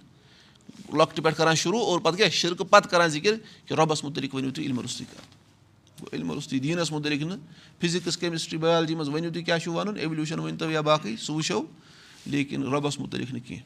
لۄکٹہِ 0.93 1.23
پٮ۪ٹھ 1.23 1.37
کَران 1.37 1.55
شروٗع 1.55 1.83
اور 1.85 1.99
پَتہٕ 1.99 2.17
کیٛاہ 2.17 2.29
شِرکہٕ 2.29 2.69
پَتہٕ 2.69 2.91
کَران 2.91 3.09
ذِکِر 3.09 3.35
کہِ 3.65 3.77
رۄبَس 3.77 4.03
مُتعلِق 4.03 4.35
ؤنِو 4.35 4.51
تُہۍ 4.51 4.65
علمہِ 4.65 4.81
روٚستُے 4.81 5.05
کَتھ 5.11 5.36
گوٚو 5.99 6.15
علمہِ 6.15 6.33
روٚستُے 6.33 6.59
دیٖنَس 6.59 6.91
مُتعلِق 6.91 7.21
نہٕ 7.21 7.37
فِزِکٕس 7.81 8.17
کیمِسٹرٛی 8.17 8.57
بَیالجی 8.61 8.95
منٛز 8.95 9.09
ؤنِو 9.09 9.29
تُہۍ 9.31 9.43
کیٛاہ 9.43 9.59
چھُو 9.59 9.73
وَنُن 9.73 9.97
ایٚولیوٗشَن 9.97 10.39
ؤنۍتو 10.39 10.71
یا 10.71 10.81
باقٕے 10.81 11.15
سُہ 11.19 11.35
وٕچھو 11.35 11.61
لیکِن 12.25 12.63
رۄبَس 12.63 12.99
مُتعلِق 12.99 13.31
نہٕ 13.33 13.47
کینٛہہ 13.47 13.63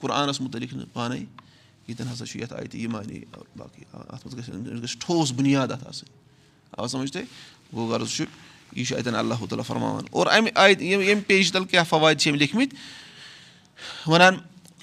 قُرآنَس 0.00 0.40
مُتعلِق 0.40 0.72
نہٕ 0.72 0.86
پانَے 0.92 1.18
ییٚتٮ۪ن 1.18 2.12
ہَسا 2.12 2.26
چھُ 2.26 2.40
یَتھ 2.40 2.52
آیہِ 2.52 2.70
تہِ 2.70 2.80
یہِ 2.80 2.88
مانے 2.90 3.20
باقٕے 3.56 3.84
اَتھ 3.92 4.26
منٛز 4.26 4.38
گژھِ 4.38 4.82
گژھِ 4.82 4.96
ٹھوس 5.00 5.32
بُنیاد 5.32 5.70
اَتھ 5.72 5.86
آسٕنۍ 5.88 6.10
آ 6.78 6.86
سَمٕجھ 6.86 7.12
تُہۍ 7.12 7.24
گوٚو 7.72 7.86
غرض 7.92 8.08
چھُ 8.08 8.24
یہِ 8.76 8.86
چھُ 8.86 8.96
اَتٮ۪ن 8.96 9.14
اللہ 9.14 9.34
تعالیٰ 9.34 9.64
فرماوان. 9.66 10.04
اور 10.10 10.26
اَمہِ 10.26 10.50
آیہِ 10.54 10.82
ییٚمہِ 10.82 11.26
پیجہِ 11.26 11.52
تَل 11.52 11.64
کیٛاہ 11.64 11.84
فواد 11.88 12.14
چھِ 12.14 12.30
أمۍ 12.30 12.38
لیکھمٕتۍ 12.38 12.76
وَنان 14.06 14.34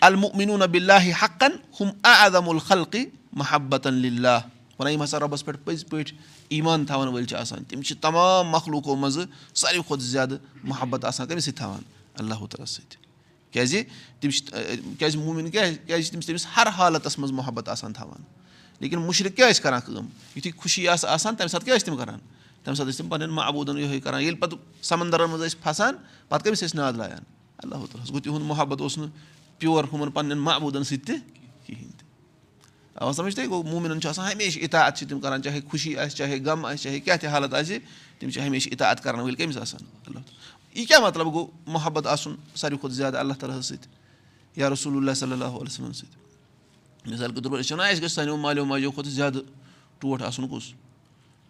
المُؤمِنوٗ 0.01 0.57
نبِ 0.57 0.79
اللہِ 0.79 1.11
حقن 1.23 1.51
ہُم 1.79 1.89
اعدم 2.03 2.49
الخلقہِ 2.49 3.05
محبت 3.31 3.87
للہ 3.87 4.39
وَنان 4.79 4.93
یِم 4.93 5.03
ہسا 5.03 5.19
رۄبَس 5.19 5.45
پؠٹھ 5.45 5.57
پٔزۍ 5.63 5.89
پٲٹھۍ 5.89 6.17
ایٖمان 6.49 6.85
تھاوَن 6.85 7.07
وٲلۍ 7.07 7.25
چھِ 7.25 7.35
آسان 7.35 7.63
تِم 7.63 7.81
چھِ 7.81 7.97
تمام 8.01 8.47
مخلوٗقو 8.47 8.95
منٛزٕ 8.95 9.23
ساروی 9.53 9.81
کھۄتہٕ 9.87 10.05
زیادٕ 10.05 10.37
محبت 10.63 11.05
آسان 11.05 11.27
کٔمِس 11.27 11.45
سۭتۍ 11.45 11.57
تھاوان 11.57 11.81
اللہُ 12.15 12.37
تعالیٰ 12.37 12.65
سۭتۍ۔ 12.65 12.97
کیازِ 13.51 13.81
تِم 14.19 14.29
چھِ 14.29 14.55
کیازِ 14.99 15.15
موٗمِن 15.15 15.51
کیازِ 15.51 15.77
کیازِ 15.87 16.11
تِم 16.11 16.19
چھِ 16.19 16.27
تٔمِس 16.27 16.47
ہر 16.55 16.67
حالتس 16.67 17.19
منٛز 17.19 17.31
محبت 17.31 17.69
آسان 17.69 17.93
تھاوان۔ 17.93 18.23
لیکِن 18.79 18.99
مُشرِق 18.99 19.35
کیٛاہ 19.35 19.51
ٲسۍ 19.51 19.61
کران 19.61 19.79
کٲم؟ 19.85 20.07
یِتھُے 20.35 20.51
خوشی 20.57 20.87
آسہٕ 20.87 21.09
آسان 21.09 21.35
تَمہِ 21.35 21.49
ساتہٕ 21.49 21.65
کیاہ 21.65 21.77
ٲسۍ 21.77 21.85
تِم 21.85 21.97
کران؟ 21.97 22.19
تَمہِ 22.63 22.77
ساتہٕ 22.77 22.91
ٲسۍ 22.91 22.97
تِم 22.97 23.09
پَنٕنؠن 23.09 23.35
معبوٗدَن 23.35 23.77
یِہوے 23.77 23.99
کران۔ 23.99 24.21
ییٚلہِ 24.21 24.39
پَتہٕ 24.39 24.59
سَمندرَن 24.81 25.29
منٛز 25.29 25.41
ٲسۍ 25.41 25.63
پھسان 25.63 25.95
پَتہٕ 26.29 26.45
کٔمِس 26.45 26.63
ٲسۍ 26.63 26.75
ناد 26.75 26.93
لایان؟ 26.93 27.23
اللہُ 27.57 27.79
تعالیٰ 27.79 28.03
ہَس 28.03 28.09
گوٚو 28.09 28.19
تِہُنٛد 28.19 28.45
محبت 28.45 28.81
اوس 28.81 28.97
نہٕ 28.97 29.07
پیور 29.57 29.83
ہُمَن 29.93 30.11
پَنٕنؠن 30.11 30.37
معبوٗدَن 30.37 30.83
سۭتۍ 30.83 31.05
تہِ 31.05 31.15
کِہیٖنۍ 31.65 31.91
تہِ 31.97 32.02
سَمجھ 33.01 33.35
تۄہہِ 33.35 33.49
گوٚو 33.49 33.63
موٗمِنَن 33.63 34.01
چھُ 34.01 34.09
آسان 34.09 34.31
ہمیشہِ 34.31 34.63
اِطاعت 34.63 34.97
چھِ 34.97 35.07
تِم 35.09 35.19
کران 35.19 35.43
چاہے 35.43 35.59
خوشی 35.69 35.97
آسہِ 35.97 36.17
چاہے 36.17 36.39
غم 36.45 36.65
آسہِ 36.65 36.83
چاہے 36.83 36.99
کیاہ 36.99 37.17
تہِ 37.17 37.29
حالت 37.29 37.53
آسہِ 37.53 37.77
تِم 38.19 38.29
چھِ 38.29 38.47
ہمیشہِ 38.47 38.71
اِطاعت 38.71 39.03
کرن 39.03 39.19
وٲلۍ 39.19 39.37
کٔمِس 39.37 39.57
آسان 39.57 39.85
اللہ 40.07 40.19
یہِ 40.75 40.87
کیاہ 40.87 40.99
مطلب 40.99 41.27
گوٚو 41.33 41.47
محبت 41.67 42.07
آسُن 42.07 42.35
ساروی 42.55 42.77
کھۄتہٕ 42.77 42.95
زیادٕ 42.95 43.19
اللہ 43.19 43.33
تعالیٰ 43.39 43.57
ہَس 43.59 43.65
سۭتۍ 43.65 43.87
یا 44.55 44.69
رسول 44.69 44.97
اللہ 44.97 45.13
صلی 45.15 45.31
اللہ 45.31 45.45
علیہ 45.45 45.73
وسلم 45.73 45.91
سۭتۍ 45.91 47.11
مِثال 47.11 47.33
کے 47.33 47.41
طور 47.41 47.51
پر 47.51 47.59
أسۍ 47.59 47.67
چھِ 47.67 47.73
وَنان 47.73 47.89
اَسہِ 47.89 48.03
گژھِ 48.03 48.11
سانیو 48.11 48.37
مالیو 48.37 48.65
ماجیو 48.65 48.91
کھۄتہٕ 48.91 49.11
زیادٕ 49.11 49.41
ٹوٹھ 49.99 50.23
آسُن 50.23 50.47
کُس 50.47 50.71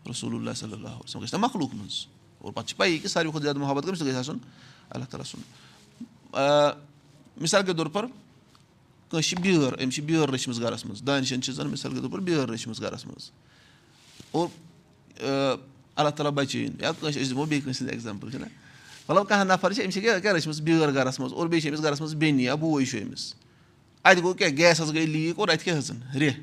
رسول 0.10 0.36
اللہ 0.36 0.54
صلی 0.56 0.74
اللہ 0.74 0.98
وسلم 1.04 1.24
گژھِ 1.24 1.34
نہ 1.34 1.40
مخلوٗق 1.46 1.76
منٛز 1.76 2.06
اور 2.42 2.54
پَتہٕ 2.54 2.68
چھِ 2.68 2.78
پَیی 2.78 2.98
کہِ 2.98 3.10
ساروی 3.10 3.32
کھۄتہٕ 3.32 3.44
زیادٕ 3.44 3.60
محبت 3.60 3.84
کٔمِس 3.84 4.00
سۭتۍ 4.00 4.10
گژھِ 4.10 4.20
آسُن 4.20 4.38
اللہ 4.90 5.06
تعالیٰ 5.06 5.32
سُنٛد 5.32 7.42
مِثال 7.42 7.66
کے 7.66 7.74
طور 7.74 7.86
پر 7.86 8.06
کٲنٛسہِ 9.14 9.30
چھِ 9.30 9.42
بیٲر 9.42 9.74
أمِس 9.84 9.96
چھِ 9.96 10.04
بیٲر 10.04 10.30
رٔچھمٕژ 10.30 10.60
گرَس 10.62 10.86
منٛز 10.86 11.02
دانِشَن 11.08 11.42
چھِ 11.42 11.54
زَن 11.54 11.68
مِثال 11.68 11.94
کے 11.94 12.00
طور 12.02 12.10
پر 12.10 12.20
بیٲر 12.20 12.50
رٔچھمٕژ 12.50 12.82
گرَس 12.82 13.06
منٛز 13.06 13.30
اور 14.32 14.48
اللہ 15.96 16.10
تعالیٰ 16.10 16.32
بَچٲیِن 16.34 16.72
یا 16.82 16.92
کٲنٛسہِ 16.92 17.22
أسۍ 17.22 17.30
دِمو 17.30 17.46
بیٚیہِ 17.46 17.64
کٲنٛسہِ 17.64 17.82
ہٕنٛز 17.82 17.90
ایٚگزامپٕل 17.90 18.32
چھِنہ 18.32 18.46
مطلب 19.08 19.28
کانٛہہ 19.28 19.48
نَفر 19.54 19.74
چھِ 19.74 19.84
أمِس 19.84 19.94
چھِ 19.94 20.02
کیٛاہ 20.02 20.20
کیٛاہ 20.20 20.36
رٔچھمٕژ 20.36 20.62
بیٲر 20.62 20.94
گرَس 20.94 21.20
منٛز 21.20 21.34
اور 21.34 21.48
بیٚیہِ 21.48 21.62
چھِ 21.62 21.70
أمِس 21.70 21.84
گرَس 21.84 22.02
منٛز 22.02 22.16
بیٚنہِ 22.16 22.44
یا 22.44 22.56
بوے 22.56 22.86
چھُ 22.86 23.02
أمِس 23.02 23.34
اَتہِ 24.04 24.24
گوٚو 24.24 24.34
کیٛاہ 24.34 24.58
گیسَس 24.58 24.94
گٔے 24.94 25.06
لیٖک 25.06 25.40
اور 25.40 25.48
اَتہِ 25.48 25.64
کیٛاہ 25.64 25.78
ہیٚژٕن 25.78 26.18
ریٚہہ 26.20 26.42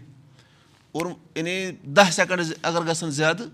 اور 0.93 1.07
یعنی 1.37 1.71
دَہ 1.97 2.11
سیٚکَنٛڈ 2.13 2.53
اگر 2.63 2.87
گژھن 2.91 3.11
زیادٕ 3.11 3.47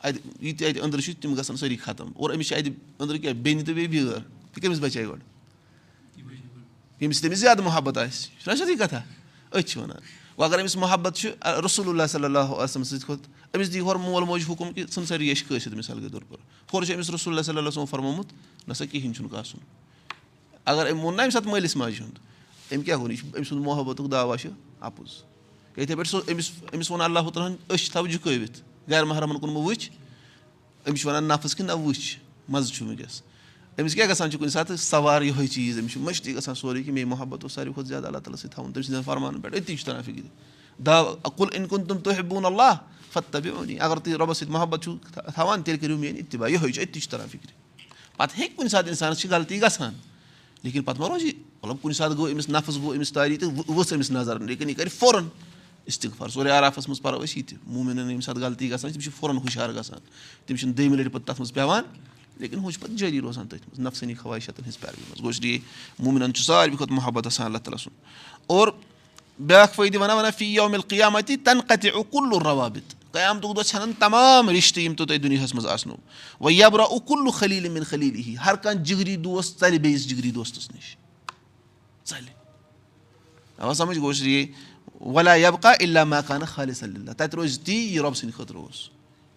اَتہِ 0.00 0.20
یہِ 0.40 0.58
تہِ 0.58 0.68
اَتہِ 0.68 0.82
أنٛدرٕ 0.82 1.00
چھُ 1.00 1.14
تِم 1.20 1.34
گژھن 1.38 1.56
سٲری 1.56 1.76
ختم 1.76 2.10
اور 2.14 2.30
أمِس 2.30 2.48
چھِ 2.48 2.56
اَتہِ 2.56 2.72
أنٛدرٕ 2.98 3.20
کیٛاہ 3.20 3.34
بیٚنہِ 3.34 3.66
تہٕ 3.66 3.74
بیٚیہِ 3.74 3.90
بیٲر 3.90 4.18
یہِ 4.56 4.62
کٔمِس 4.62 4.80
بَچایہِ 4.80 5.08
گۄڈٕ 5.08 5.31
ییٚمِس 7.02 7.20
تٔمِس 7.20 7.38
زیادٕ 7.38 7.62
محبت 7.64 7.98
آسہِ 7.98 8.42
چھُنہ 8.42 8.54
سیٚودُے 8.56 8.74
کَتھا 8.78 9.00
أتھۍ 9.50 9.62
چھِ 9.68 9.80
وَنان 9.80 9.96
وۄنۍ 10.38 10.46
اگر 10.46 10.60
أمِس 10.60 10.76
محبت 10.76 11.16
چھُ 11.16 11.30
رسول 11.64 11.88
اللہ 11.88 12.06
صلی 12.10 12.24
اللہ 12.24 12.38
علیہم 12.38 12.82
سٕنٛدۍ 12.82 13.04
کھۄتہٕ 13.06 13.56
أمِس 13.56 13.72
دی 13.72 13.80
ہورٕ 13.80 14.00
مول 14.00 14.24
موج 14.24 14.44
حُکُم 14.48 14.72
کہِ 14.72 14.84
ژھٕن 14.92 15.06
سٲری 15.06 15.28
یہِ 15.28 15.36
کٲنٛسہِ 15.48 15.74
مِثال 15.76 16.00
کے 16.00 16.08
طور 16.12 16.22
پر 16.28 16.36
ہورٕ 16.72 16.86
چھُ 16.86 16.94
أمِس 16.94 17.10
رسول 17.10 17.32
اللہ 17.32 17.42
صلی 17.46 17.58
اللہ 17.58 17.70
صٲب 17.70 17.88
فرمومُت 17.90 18.32
نہ 18.68 18.72
سا 18.72 18.84
کِہیٖنۍ 18.84 19.14
چھُنہٕ 19.14 19.30
کاسُن 19.30 19.58
اگر 20.64 20.90
أمۍ 20.90 21.00
ووٚن 21.02 21.16
نہ 21.16 21.22
اَمہِ 21.22 21.32
ساتہٕ 21.32 21.50
مٲلِس 21.50 21.76
ماجہِ 21.76 22.00
ہُنٛد 22.00 22.18
أمۍ 22.72 22.84
کیاہ 22.84 22.96
ووٚن 22.98 23.10
یہِ 23.10 23.18
چھُ 23.18 23.26
أمۍ 23.36 23.48
سُنٛد 23.48 23.64
محبتُک 23.64 24.10
دعوا 24.12 24.36
چھُ 24.38 24.50
اَپُز 24.80 25.10
یِتھٕے 25.76 25.96
پٲٹھۍ 25.96 26.10
سُہ 26.10 26.20
أمِس 26.32 26.50
أمِس 26.74 26.90
ووٚن 26.90 27.02
اللہ 27.04 27.30
تعالیٰ 27.34 27.50
ہَن 27.50 27.56
أچھ 27.74 27.90
تھاو 27.92 28.06
جُکٲوِتھ 28.06 28.60
گرِ 28.90 29.06
محرمَن 29.06 29.38
کُن 29.38 29.50
مہٕ 29.52 29.64
وٕچھ 29.66 29.90
أمِس 30.88 31.00
چھِ 31.00 31.06
وَنان 31.08 31.24
نفٕژ 31.24 31.54
کہِ 31.56 31.66
نہ 31.66 31.72
وٕچھ 31.72 32.16
مَزٕ 32.48 32.72
چھُ 32.74 32.86
وٕنکیٚس 32.86 33.22
أمِس 33.80 33.94
کیاہ 33.94 34.06
گژھان 34.08 34.30
چھُ 34.30 34.38
کُنہِ 34.38 34.50
ساتہٕ 34.52 34.76
سوار 34.76 35.22
یِہوے 35.22 35.46
چیٖز 35.46 35.78
أمِس 35.78 35.92
چھُ 35.92 36.00
مٔشتی 36.00 36.34
گژھان 36.36 36.54
سورُے 36.54 36.82
کہِ 36.82 36.92
مے 36.92 37.04
محبت 37.04 37.42
اوس 37.42 37.52
ساروی 37.52 37.72
کھۄتہٕ 37.72 37.88
زیادٕ 37.88 38.06
اللہ 38.06 38.18
تعالیٰ 38.18 38.38
سۭتۍ 38.40 38.52
تھاوُن 38.54 38.72
تٔمۍ 38.72 38.82
سٕنٛدٮ۪ن 38.82 39.02
فرمانَن 39.04 39.40
پٮ۪ٹھ 39.40 39.56
أتی 39.56 39.76
چھُ 39.76 39.84
تران 39.86 40.02
فِکرِ 40.02 40.22
دَو 40.86 41.30
کُل 41.36 41.48
اِن 41.52 41.66
کُن 41.68 41.84
تِم 41.84 41.98
تُہۍ 41.98 42.22
بوٗن 42.28 42.44
اللہ 42.44 42.72
فت 43.12 43.32
تبی 43.32 43.50
اگر 43.78 43.96
تُہۍ 43.96 44.14
رۄبَس 44.18 44.38
سۭتۍ 44.38 44.50
محبت 44.52 44.82
چھُو 44.82 44.96
تھاوان 45.34 45.62
تیٚلہِ 45.62 45.80
کٔرِو 45.80 45.96
میٲنۍ 45.98 46.18
اِتبا 46.18 46.48
یِہوے 46.48 46.72
چھُ 46.72 46.82
أتی 46.82 47.00
چھُ 47.00 47.10
تران 47.10 47.28
فِکرِ 47.30 47.50
پَتہٕ 48.16 48.38
ہیٚکہِ 48.38 48.56
کُنہِ 48.56 48.70
ساتہٕ 48.70 48.88
اِنسانَس 48.88 49.18
چھِ 49.18 49.30
غلطی 49.30 49.60
گژھان 49.62 49.94
لیکِن 50.62 50.82
پَتہٕ 50.82 51.00
ما 51.00 51.08
روزِ 51.08 51.24
یہِ 51.24 51.34
مطلب 51.62 51.82
کُنہِ 51.82 51.96
ساتہٕ 51.96 52.16
گوٚو 52.16 52.32
أمِس 52.32 52.48
نفٕژ 52.48 52.76
گوٚو 52.76 52.94
أمِس 52.94 53.12
تاری 53.12 53.36
تہٕ 53.36 53.50
ؤژھ 53.68 53.92
أمِس 53.94 54.10
نظر. 54.10 54.40
لیکِن 54.40 54.68
یہِ 54.68 54.76
کَرِ 54.76 54.90
فورَن 54.98 55.28
اِستِغفر 55.84 56.28
سورُے 56.28 56.50
عرافَس 56.50 56.88
منٛز 56.88 57.02
پَرو 57.02 57.22
أسۍ 57.22 57.36
یہِ 57.36 57.46
تہِ 57.48 57.58
موٗمِنَن 57.66 58.08
ییٚمہِ 58.08 58.22
ساتہٕ 58.24 58.42
غلطی 58.42 58.70
گژھان 58.70 58.92
تِم 58.92 59.00
چھِ 59.00 59.12
فورَن 59.18 59.36
ہُشار 59.36 59.70
گژھان 59.70 60.00
تِم 60.46 60.56
چھِنہٕ 60.56 60.76
دٔیمہِ 60.76 60.98
لَٹہِ 60.98 61.12
پَتہٕ 61.12 61.26
تَتھ 61.26 61.40
منٛز 61.40 61.52
پیٚوان 61.54 61.82
لیکِن 62.38 62.58
ہُہ 62.58 62.70
چھُ 62.70 62.80
پَتہٕ 62.80 62.96
جٲری 62.96 63.20
روزان 63.20 63.46
تٔتھۍ 63.48 63.66
منٛز 63.68 63.80
نفسٲنی 63.86 64.14
خواہِشَتَن 64.14 64.64
ہِنٛز 64.64 64.78
پیروی 64.80 65.02
منٛز 65.08 65.22
گوٚو 65.22 65.42
لیے 65.42 65.58
موٗمِنَن 65.98 66.34
چھُ 66.34 66.44
ساروی 66.44 66.76
کھۄتہٕ 66.76 66.94
محبت 66.96 67.26
آسان 67.26 67.46
اللہ 67.46 67.58
تعالیٰ 67.58 67.78
سُنٛد 67.84 68.46
اور 68.46 68.68
بیٛاکھ 69.40 69.74
فٲیدٕ 69.74 70.00
وَنان 70.00 70.16
وَنان 70.16 70.30
فی 70.38 70.54
یومِل 70.54 70.80
قیامَتی 70.88 71.36
تَنہٕ 71.36 71.66
کَتہِ 71.68 71.90
اُکُلُ 71.94 72.42
رَوابِت 72.44 72.94
قیامتُک 73.12 73.56
دۄہ 73.56 73.62
ژھٮ۪نان 73.62 73.92
تمام 73.98 74.50
رِشتہٕ 74.50 74.82
یِم 74.82 74.94
تہِ 74.94 75.06
تۄہہِ 75.06 75.22
دُنیاہَس 75.22 75.54
منٛز 75.54 75.66
آسنو 75.66 75.94
وۄنۍ 76.40 76.54
یبرا 76.54 76.82
اُکُلُ 76.82 77.32
خلیٖل 77.38 77.68
مِن 77.68 77.84
خلیٖل 77.84 78.14
ہی 78.26 78.34
ہر 78.46 78.56
کانٛہہ 78.56 78.84
جِگری 78.84 79.16
دوس 79.24 79.54
ژَلہِ 79.60 79.78
بیٚیِس 79.78 80.08
جِگری 80.08 80.30
دوستَس 80.30 80.70
نِش 80.70 80.96
ژَلہِ 82.10 82.30
اَوا 83.58 83.74
سَمٕجھ 83.74 83.98
گوٚو 83.98 84.24
لیے 84.24 84.46
وَلا 85.00 85.34
یبکا 85.34 85.72
اللہ 85.80 86.04
مکانہٕ 86.04 86.48
خالِص 86.54 86.82
اللہ 86.82 87.12
تَتہِ 87.12 87.34
روزِ 87.34 87.58
تی 87.64 87.74
یہِ 87.74 87.98
رۄبہٕ 87.98 88.14
سٕنٛدِ 88.14 88.36
خٲطرٕ 88.36 88.56
اوس 88.56 88.88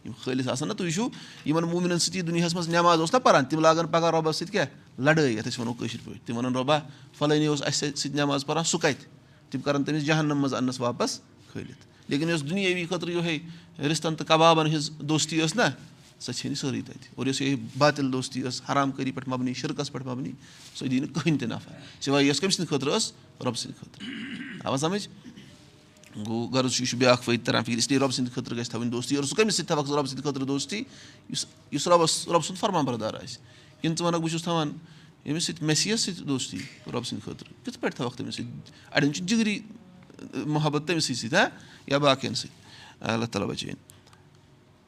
یِم 0.06 0.12
خٲلِص 0.24 0.48
آسان 0.48 0.68
نہ 0.68 0.74
تُہۍ 0.74 0.86
وٕچھِو 0.88 1.10
یِمن 1.46 1.64
موٗمِنن 1.64 2.00
سۭتۍ 2.00 2.16
یہِ 2.16 2.28
دُنیاہَس 2.28 2.56
منٛز 2.56 2.70
نٮ۪ماز 2.70 3.00
اوس 3.00 3.14
نہ 3.14 3.20
پَران 3.24 3.46
تِم 3.46 3.60
لاگان 3.60 3.88
پَگہہ 3.88 4.12
رۄبَس 4.12 4.36
سۭتۍ 4.38 4.52
کیاہ 4.52 4.66
لَڑٲے 5.00 5.32
یَتھ 5.32 5.48
أسۍ 5.48 5.60
وَنو 5.60 5.74
کٲشِر 5.74 6.00
پٲٹھۍ 6.06 6.26
تِم 6.26 6.38
وَنان 6.38 6.56
رۄبا 6.56 6.80
فَلٲنی 7.18 7.46
اوس 7.48 7.62
اَسہِ 7.62 7.90
سۭتۍ 7.96 8.16
نٮ۪ماز 8.16 8.46
پَران 8.46 8.64
سُہ 8.64 8.78
کَتہِ 8.82 9.06
تِم 9.52 9.62
کَرَن 9.62 9.84
تٔمِس 9.84 10.06
جہنَم 10.06 10.38
منٛز 10.42 10.54
اَننَس 10.54 10.80
واپَس 10.80 11.20
کھٲلِتھ 11.52 11.86
لیکِن 12.10 12.30
یۄس 12.30 12.50
دُنیٲوی 12.50 12.86
خٲطرٕ 12.86 13.10
یِہوے 13.10 13.88
رِستَن 13.90 14.16
تہٕ 14.16 14.28
کَبابَن 14.28 14.68
ہِنٛز 14.68 14.90
دوستی 15.00 15.42
ٲس 15.42 15.56
نہ 15.56 15.70
سۄ 16.20 16.32
ژھیٚنہِ 16.34 16.58
سٲرٕے 16.58 16.82
تَتہِ 16.82 17.10
اور 17.16 17.26
یۄس 17.28 17.42
یہِ 17.42 17.56
باتِل 17.78 18.12
دوستی 18.14 18.42
ٲس 18.42 18.62
حرام 18.70 18.92
کٲری 18.92 19.12
پٮ۪ٹھ 19.12 19.30
مَبنی 19.30 19.54
شِرکَس 19.54 19.92
پٮ۪ٹھ 19.92 20.06
مَبنی 20.08 20.32
سۄ 20.76 20.88
دی 20.88 21.00
نہٕ 21.00 21.14
کٕہٕنۍ 21.14 21.40
تہِ 21.40 21.48
نَفع 21.50 21.72
سِوے 22.02 22.24
یۄس 22.24 22.40
کٔمۍ 22.40 22.52
سٕنٛدِ 22.52 22.70
خٲطرٕ 22.70 22.96
ٲس 22.96 23.12
رۄبہٕ 23.42 23.60
سٕنٛدِ 23.62 23.80
خٲطرٕ 23.80 24.66
آوا 24.66 24.78
سَمٕجھ 24.78 25.08
گوٚو 26.16 26.48
غرض 26.54 26.72
چھُ 26.72 26.82
یہِ 26.82 26.90
چھُ 26.90 26.98
بیٛاکھ 26.98 27.24
فٲیدٕ 27.24 27.46
تَران 27.46 27.64
فِکرِ 27.64 27.78
اِسلیے 27.78 28.00
رۄبہٕ 28.00 28.12
سٕنٛدِ 28.16 28.34
خٲطرٕ 28.34 28.58
گژھِ 28.58 28.70
تھاوٕنۍ 28.70 28.92
دوستی 28.92 29.16
اور 29.16 29.24
سُہ 29.24 29.36
کٔمِس 29.36 29.56
سۭتۍ 29.56 29.68
تھاوَکھ 29.68 29.88
ژٕ 29.88 29.96
رۄبہٕ 29.96 30.08
سٕنٛدِ 30.10 30.24
خٲطرٕ 30.24 30.48
دوستی 30.48 30.84
یُس 31.72 31.88
رۄبَس 31.88 32.28
رۄبہٕ 32.28 32.48
سُنٛد 32.48 32.60
فرمان 32.60 32.86
بردار 32.86 33.14
آسہِ 33.14 33.38
کِنہٕ 33.82 33.96
ژٕ 33.98 34.06
وَنکھ 34.06 34.22
بہٕ 34.22 34.32
چھُس 34.32 34.44
تھاوان 34.44 34.72
ییٚمِس 35.26 35.44
سۭتۍ 35.46 35.64
میٚسیَس 35.66 36.02
سۭتۍ 36.02 36.26
دوستی 36.28 36.58
رۄبہٕ 36.88 37.04
سٕنٛدِ 37.04 37.22
خٲطرٕ 37.26 37.50
کِتھ 37.66 37.80
پٲٹھۍ 37.80 37.96
تھاوَکھ 37.96 38.18
تٔمِس 38.18 38.36
سۭتۍ 38.36 38.48
اَڑٮ۪ن 38.96 39.12
جِگری 39.12 39.60
محبت 40.46 40.88
تٔمسٕے 40.88 41.14
سۭتۍ 41.14 41.36
ہا 41.36 41.48
یا 41.88 41.98
باقٕیَن 41.98 42.36
سۭتۍ 42.36 43.12
اللہ 43.14 43.26
تعالیٰ 43.26 43.50
بَچٲیِن 43.50 43.76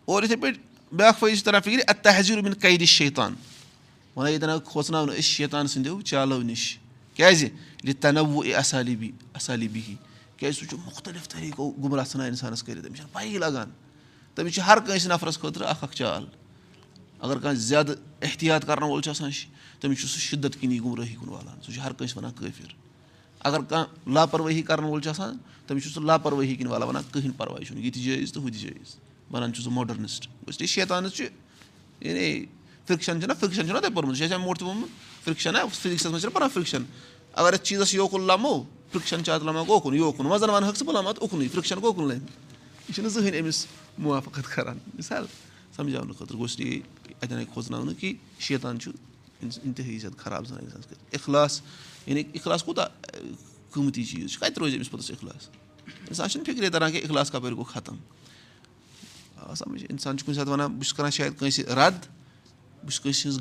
اور 0.05 0.23
یِتھَے 0.23 0.35
پٲٹھۍ 0.35 0.59
بیٛاکھ 0.91 1.19
فٲیدٕ 1.19 1.35
چھِ 1.35 1.45
تَران 1.45 1.61
فِکرِ 1.61 1.81
تہذیٖر 2.03 2.41
مِن 2.41 2.53
قیدِ 2.61 2.85
شیطان 2.85 3.35
وَنان 4.15 4.31
ییٚتٮ۪ن 4.31 4.49
آو 4.49 4.59
کھوژناونہٕ 4.59 5.15
أسۍ 5.15 5.21
شیطان 5.21 5.67
سٕنٛدیو 5.67 6.01
چالو 6.01 6.41
نِش 6.41 6.77
کیٛازِ 7.13 7.43
ییٚلہِ 7.43 7.93
تَنوُ 8.01 8.43
اے 8.45 8.53
اَصالیٖبی 8.55 9.11
اَصالیٖبی 9.33 9.81
کیٛازِ 10.37 10.59
سُہ 10.59 10.65
چھُ 10.65 10.77
مُختٔلِف 10.85 11.27
طٔریٖقو 11.29 11.69
گُمراہ 11.69 12.05
ژھٕنان 12.05 12.27
اِنسانَس 12.27 12.63
کٔرِتھ 12.63 12.85
تٔمِس 12.85 12.97
چھَنہٕ 12.97 13.13
پَیی 13.13 13.37
لگان۔ 13.37 13.69
تٔمِس 14.35 14.53
چھِ 14.53 14.63
ہر 14.67 14.77
کٲنٛسہِ 14.79 15.11
نَفرَس 15.11 15.39
خٲطرٕ 15.39 15.67
اَکھ 15.67 15.83
اکھ 15.83 15.95
چال۔ 15.95 16.25
اگر 17.19 17.37
کانٛہہ 17.37 17.59
زیادٕ 17.59 17.93
احتِیاط 18.21 18.65
کَرن 18.65 18.83
وول 18.83 19.01
چھُ 19.01 19.09
آسان 19.09 19.31
تٔمِس 19.79 19.99
چھُ 19.99 20.07
سُہ 20.07 20.19
شِدت 20.19 20.61
کِنی 20.61 20.79
گُمرٲہی 20.79 21.15
کُن 21.15 21.29
والان۔ 21.29 21.61
سُہ 21.61 21.73
چھُ 21.73 21.81
ہر 21.81 21.93
کٲنٛسہِ 21.93 22.17
وَنان 22.17 22.31
کٲفِر۔ 22.31 22.73
اگر 23.39 23.59
کانٛہہ 23.61 24.09
لاپَروٲہی 24.09 24.61
کَرن 24.61 24.83
وول 24.83 25.01
چھُ 25.01 25.09
آسان 25.09 25.37
تٔمِس 25.67 25.83
چھُ 25.83 25.91
سُہ 25.91 26.01
لاپَروٲہی 26.01 26.55
کِنۍ 26.55 26.71
والان 26.71 26.89
وَنان 26.89 27.03
کٕہٕنۍ 27.11 27.37
پَرواے 27.37 27.65
چھُنہٕ 27.65 27.83
یہِ 27.83 27.93
تہِ 27.93 28.03
جٲیِز 28.03 28.33
تہٕ 28.33 28.43
ہُہ 28.43 28.51
تہِ 28.51 28.59
جٲیِز۔ 28.59 28.95
وَنان 29.31 29.53
چھُ 29.53 29.63
سُہ 29.63 29.71
ماڈٲرنِسٹ 29.71 30.63
شیطانَس 30.65 31.11
چھُ 31.11 31.25
یعنی 31.99 32.45
فِرٛکشَن 32.85 33.19
چھُنہ 33.19 33.33
فِرٛکشَن 33.33 33.65
چھُنہ 33.65 33.79
تۄہہِ 33.79 33.93
پوٚرمُت۔ 33.93 34.17
سُہ 34.17 34.23
چھِ 34.23 34.33
اَمہِ 34.33 34.43
برونٛٹھ 34.43 34.59
تہِ 34.59 34.67
ووٚنمُت 34.67 34.89
فِرٛکشَن 35.23 35.55
ہا 35.55 35.65
فِزِکسَس 35.65 36.05
منٛز 36.05 36.21
چھِنہ 36.21 36.35
پَران 36.35 36.49
فِرٛکشَن 36.49 36.83
اگر 37.33 37.53
أسۍ 37.53 37.63
چیٖزَس 37.63 37.93
یوکُن 37.93 38.21
لَمو 38.21 38.63
فِرٛکشَن 38.91 39.23
چھِ 39.23 39.33
اَتھ 39.33 39.43
لَمان 39.43 39.63
اوکُن 39.67 39.95
یوکُن 39.95 40.25
وۄنۍ 40.25 40.39
زَن 40.39 40.49
وَنہٕ 40.49 40.69
ہَکھ 40.69 40.79
ژٕ 40.79 40.85
بہٕ 40.85 40.95
لَمہٕ 40.95 41.09
اَتھ 41.09 41.23
اُکنُے 41.23 41.47
فِرٛکشَن 41.47 41.79
کوکُن 41.79 42.07
لَمہِ 42.07 42.21
یہِ 42.87 42.95
چھُنہٕ 42.95 43.09
زٕہٕنۍ 43.09 43.39
أمِس 43.39 43.65
مُوافقت 43.97 44.47
کَران 44.55 44.77
مِثال 44.97 45.25
سَمجاونہٕ 45.75 46.17
خٲطرٕ 46.17 46.37
گوٚو 46.37 46.45
اس 46.45 46.59
لیے 46.59 46.81
اَتؠن 47.21 47.37
آیہِ 47.37 47.47
کھوژناونہٕ 47.53 47.99
کہِ 47.99 48.13
شیطان 48.39 48.79
چھُ 48.79 48.91
اِنتِہٲیی 49.41 49.99
زیادٕ 49.99 50.17
خراب 50.17 50.45
اِخلاص 51.13 51.61
یعنی 52.05 52.23
اِخلاص 52.33 52.63
کوٗتاہ 52.63 52.87
قۭمتی 53.71 54.03
چیٖز 54.03 54.31
چھُ 54.31 54.39
کَتہِ 54.39 54.59
روزِ 54.59 54.75
أمِس 54.75 54.91
پوٚتُس 54.91 55.11
اِخلاص 55.11 55.47
اِنسان 56.07 56.29
چھُنہٕ 56.29 56.45
فِکرے 56.45 56.69
تَران 56.69 56.91
کہِ 56.91 57.03
اِخلاص 57.03 57.31
کَپٲرۍ 57.31 57.55
گوٚو 57.55 57.63
ختم 57.63 57.95
آ 59.37 59.55
سَمجھ 59.55 59.85
اِنسان 59.89 60.17
چھُ 60.17 60.25
کُنہِ 60.25 60.35
ساتہٕ 60.35 60.51
وَنان 60.51 60.71
بہٕ 60.71 60.83
چھُس 60.83 60.93
کَران 60.93 61.11
شاید 61.11 61.39
کٲنٛسہِ 61.39 61.65
رَد 61.65 62.05
بہٕ 62.83 62.89
چھُس 62.89 62.99
کٲنٛسہِ 62.99 63.25
ہٕنٛز 63.25 63.39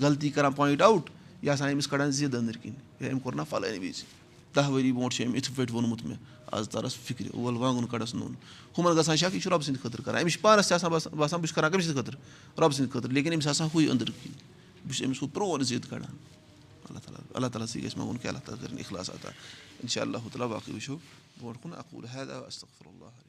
دَہ 4.57 4.71
ؤری 4.71 4.93
برونٛٹھ 4.93 5.15
چھُ 5.15 5.27
أمۍ 5.27 5.35
یِتھ 5.35 5.51
پٲٹھۍ 5.57 5.75
ووٚنمُت 5.75 6.05
مےٚ 6.05 6.19
آز 6.53 6.69
تَرَس 6.69 6.97
فِکرِ 6.97 7.29
اول 7.35 7.57
وانٛگُن 7.57 7.87
کَڑَس 7.87 8.15
نوٚن۔ 8.15 8.35
ہُمَن 8.79 8.97
گژھان 8.97 9.17
شک 9.17 9.35
یہِ 9.35 9.43
چھُ 9.43 9.51
رۄبہٕ 9.51 9.65
سٕنٛدِ 9.65 9.83
خٲطرٕ 9.83 10.05
کَران۔ 10.05 10.23
أمِس 10.23 10.33
چھِ 10.33 10.41
پانَس 10.41 10.69
تہِ 10.69 10.75
آسان 10.75 10.91
باسان 10.91 11.19
باسان 11.19 11.41
بہٕ 11.41 11.47
چھُس 11.47 11.57
کَران 11.57 11.73
کٔمۍ 11.73 11.83
سٕنٛدِ 11.83 11.99
خٲطرٕ 11.99 12.21
رۄبہٕ 12.59 12.77
سٕنٛدِ 12.77 12.93
خٲطرٕ 12.93 13.13
لیکِن 13.13 13.33
أمِس 13.33 13.47
آسان 13.47 13.69
ہُے 13.75 13.87
أنٛدٕرۍ 13.87 14.13
کِنۍ۔ 14.23 14.35
بہٕ 14.85 14.95
چھُس 14.95 15.07
أمِس 15.07 15.23
ہُہ 15.23 15.29
پرٛون 15.35 15.63
ضِد 15.63 15.91
کَڑان۔ 15.91 16.17
اللہ 16.89 16.99
تعالیٰ 16.99 17.21
اللہ 17.35 17.47
تعالیٰ 17.47 17.67
سٕے 17.67 17.83
گژھِ 17.83 17.97
منٛگُن 17.97 18.17
کہِ 18.17 18.29
اللہ 18.29 18.41
تعالیٰ 18.41 18.63
کٔرِنۍ 18.63 18.79
اِخلاص 18.79 19.11
عطا۔ 19.11 19.29
اِنشاء 19.29 20.03
اللہ 20.03 20.19
تعالیٰ 20.19 20.49
باقٕے 20.49 20.73
وٕچھو۔ 20.73 20.99
برونٛٹھ 21.41 21.59
کُن 21.63 21.73
اَکوٗل 21.73 22.05
حید 22.05 22.31
استغفر 22.47 22.87
اللہ 22.87 23.26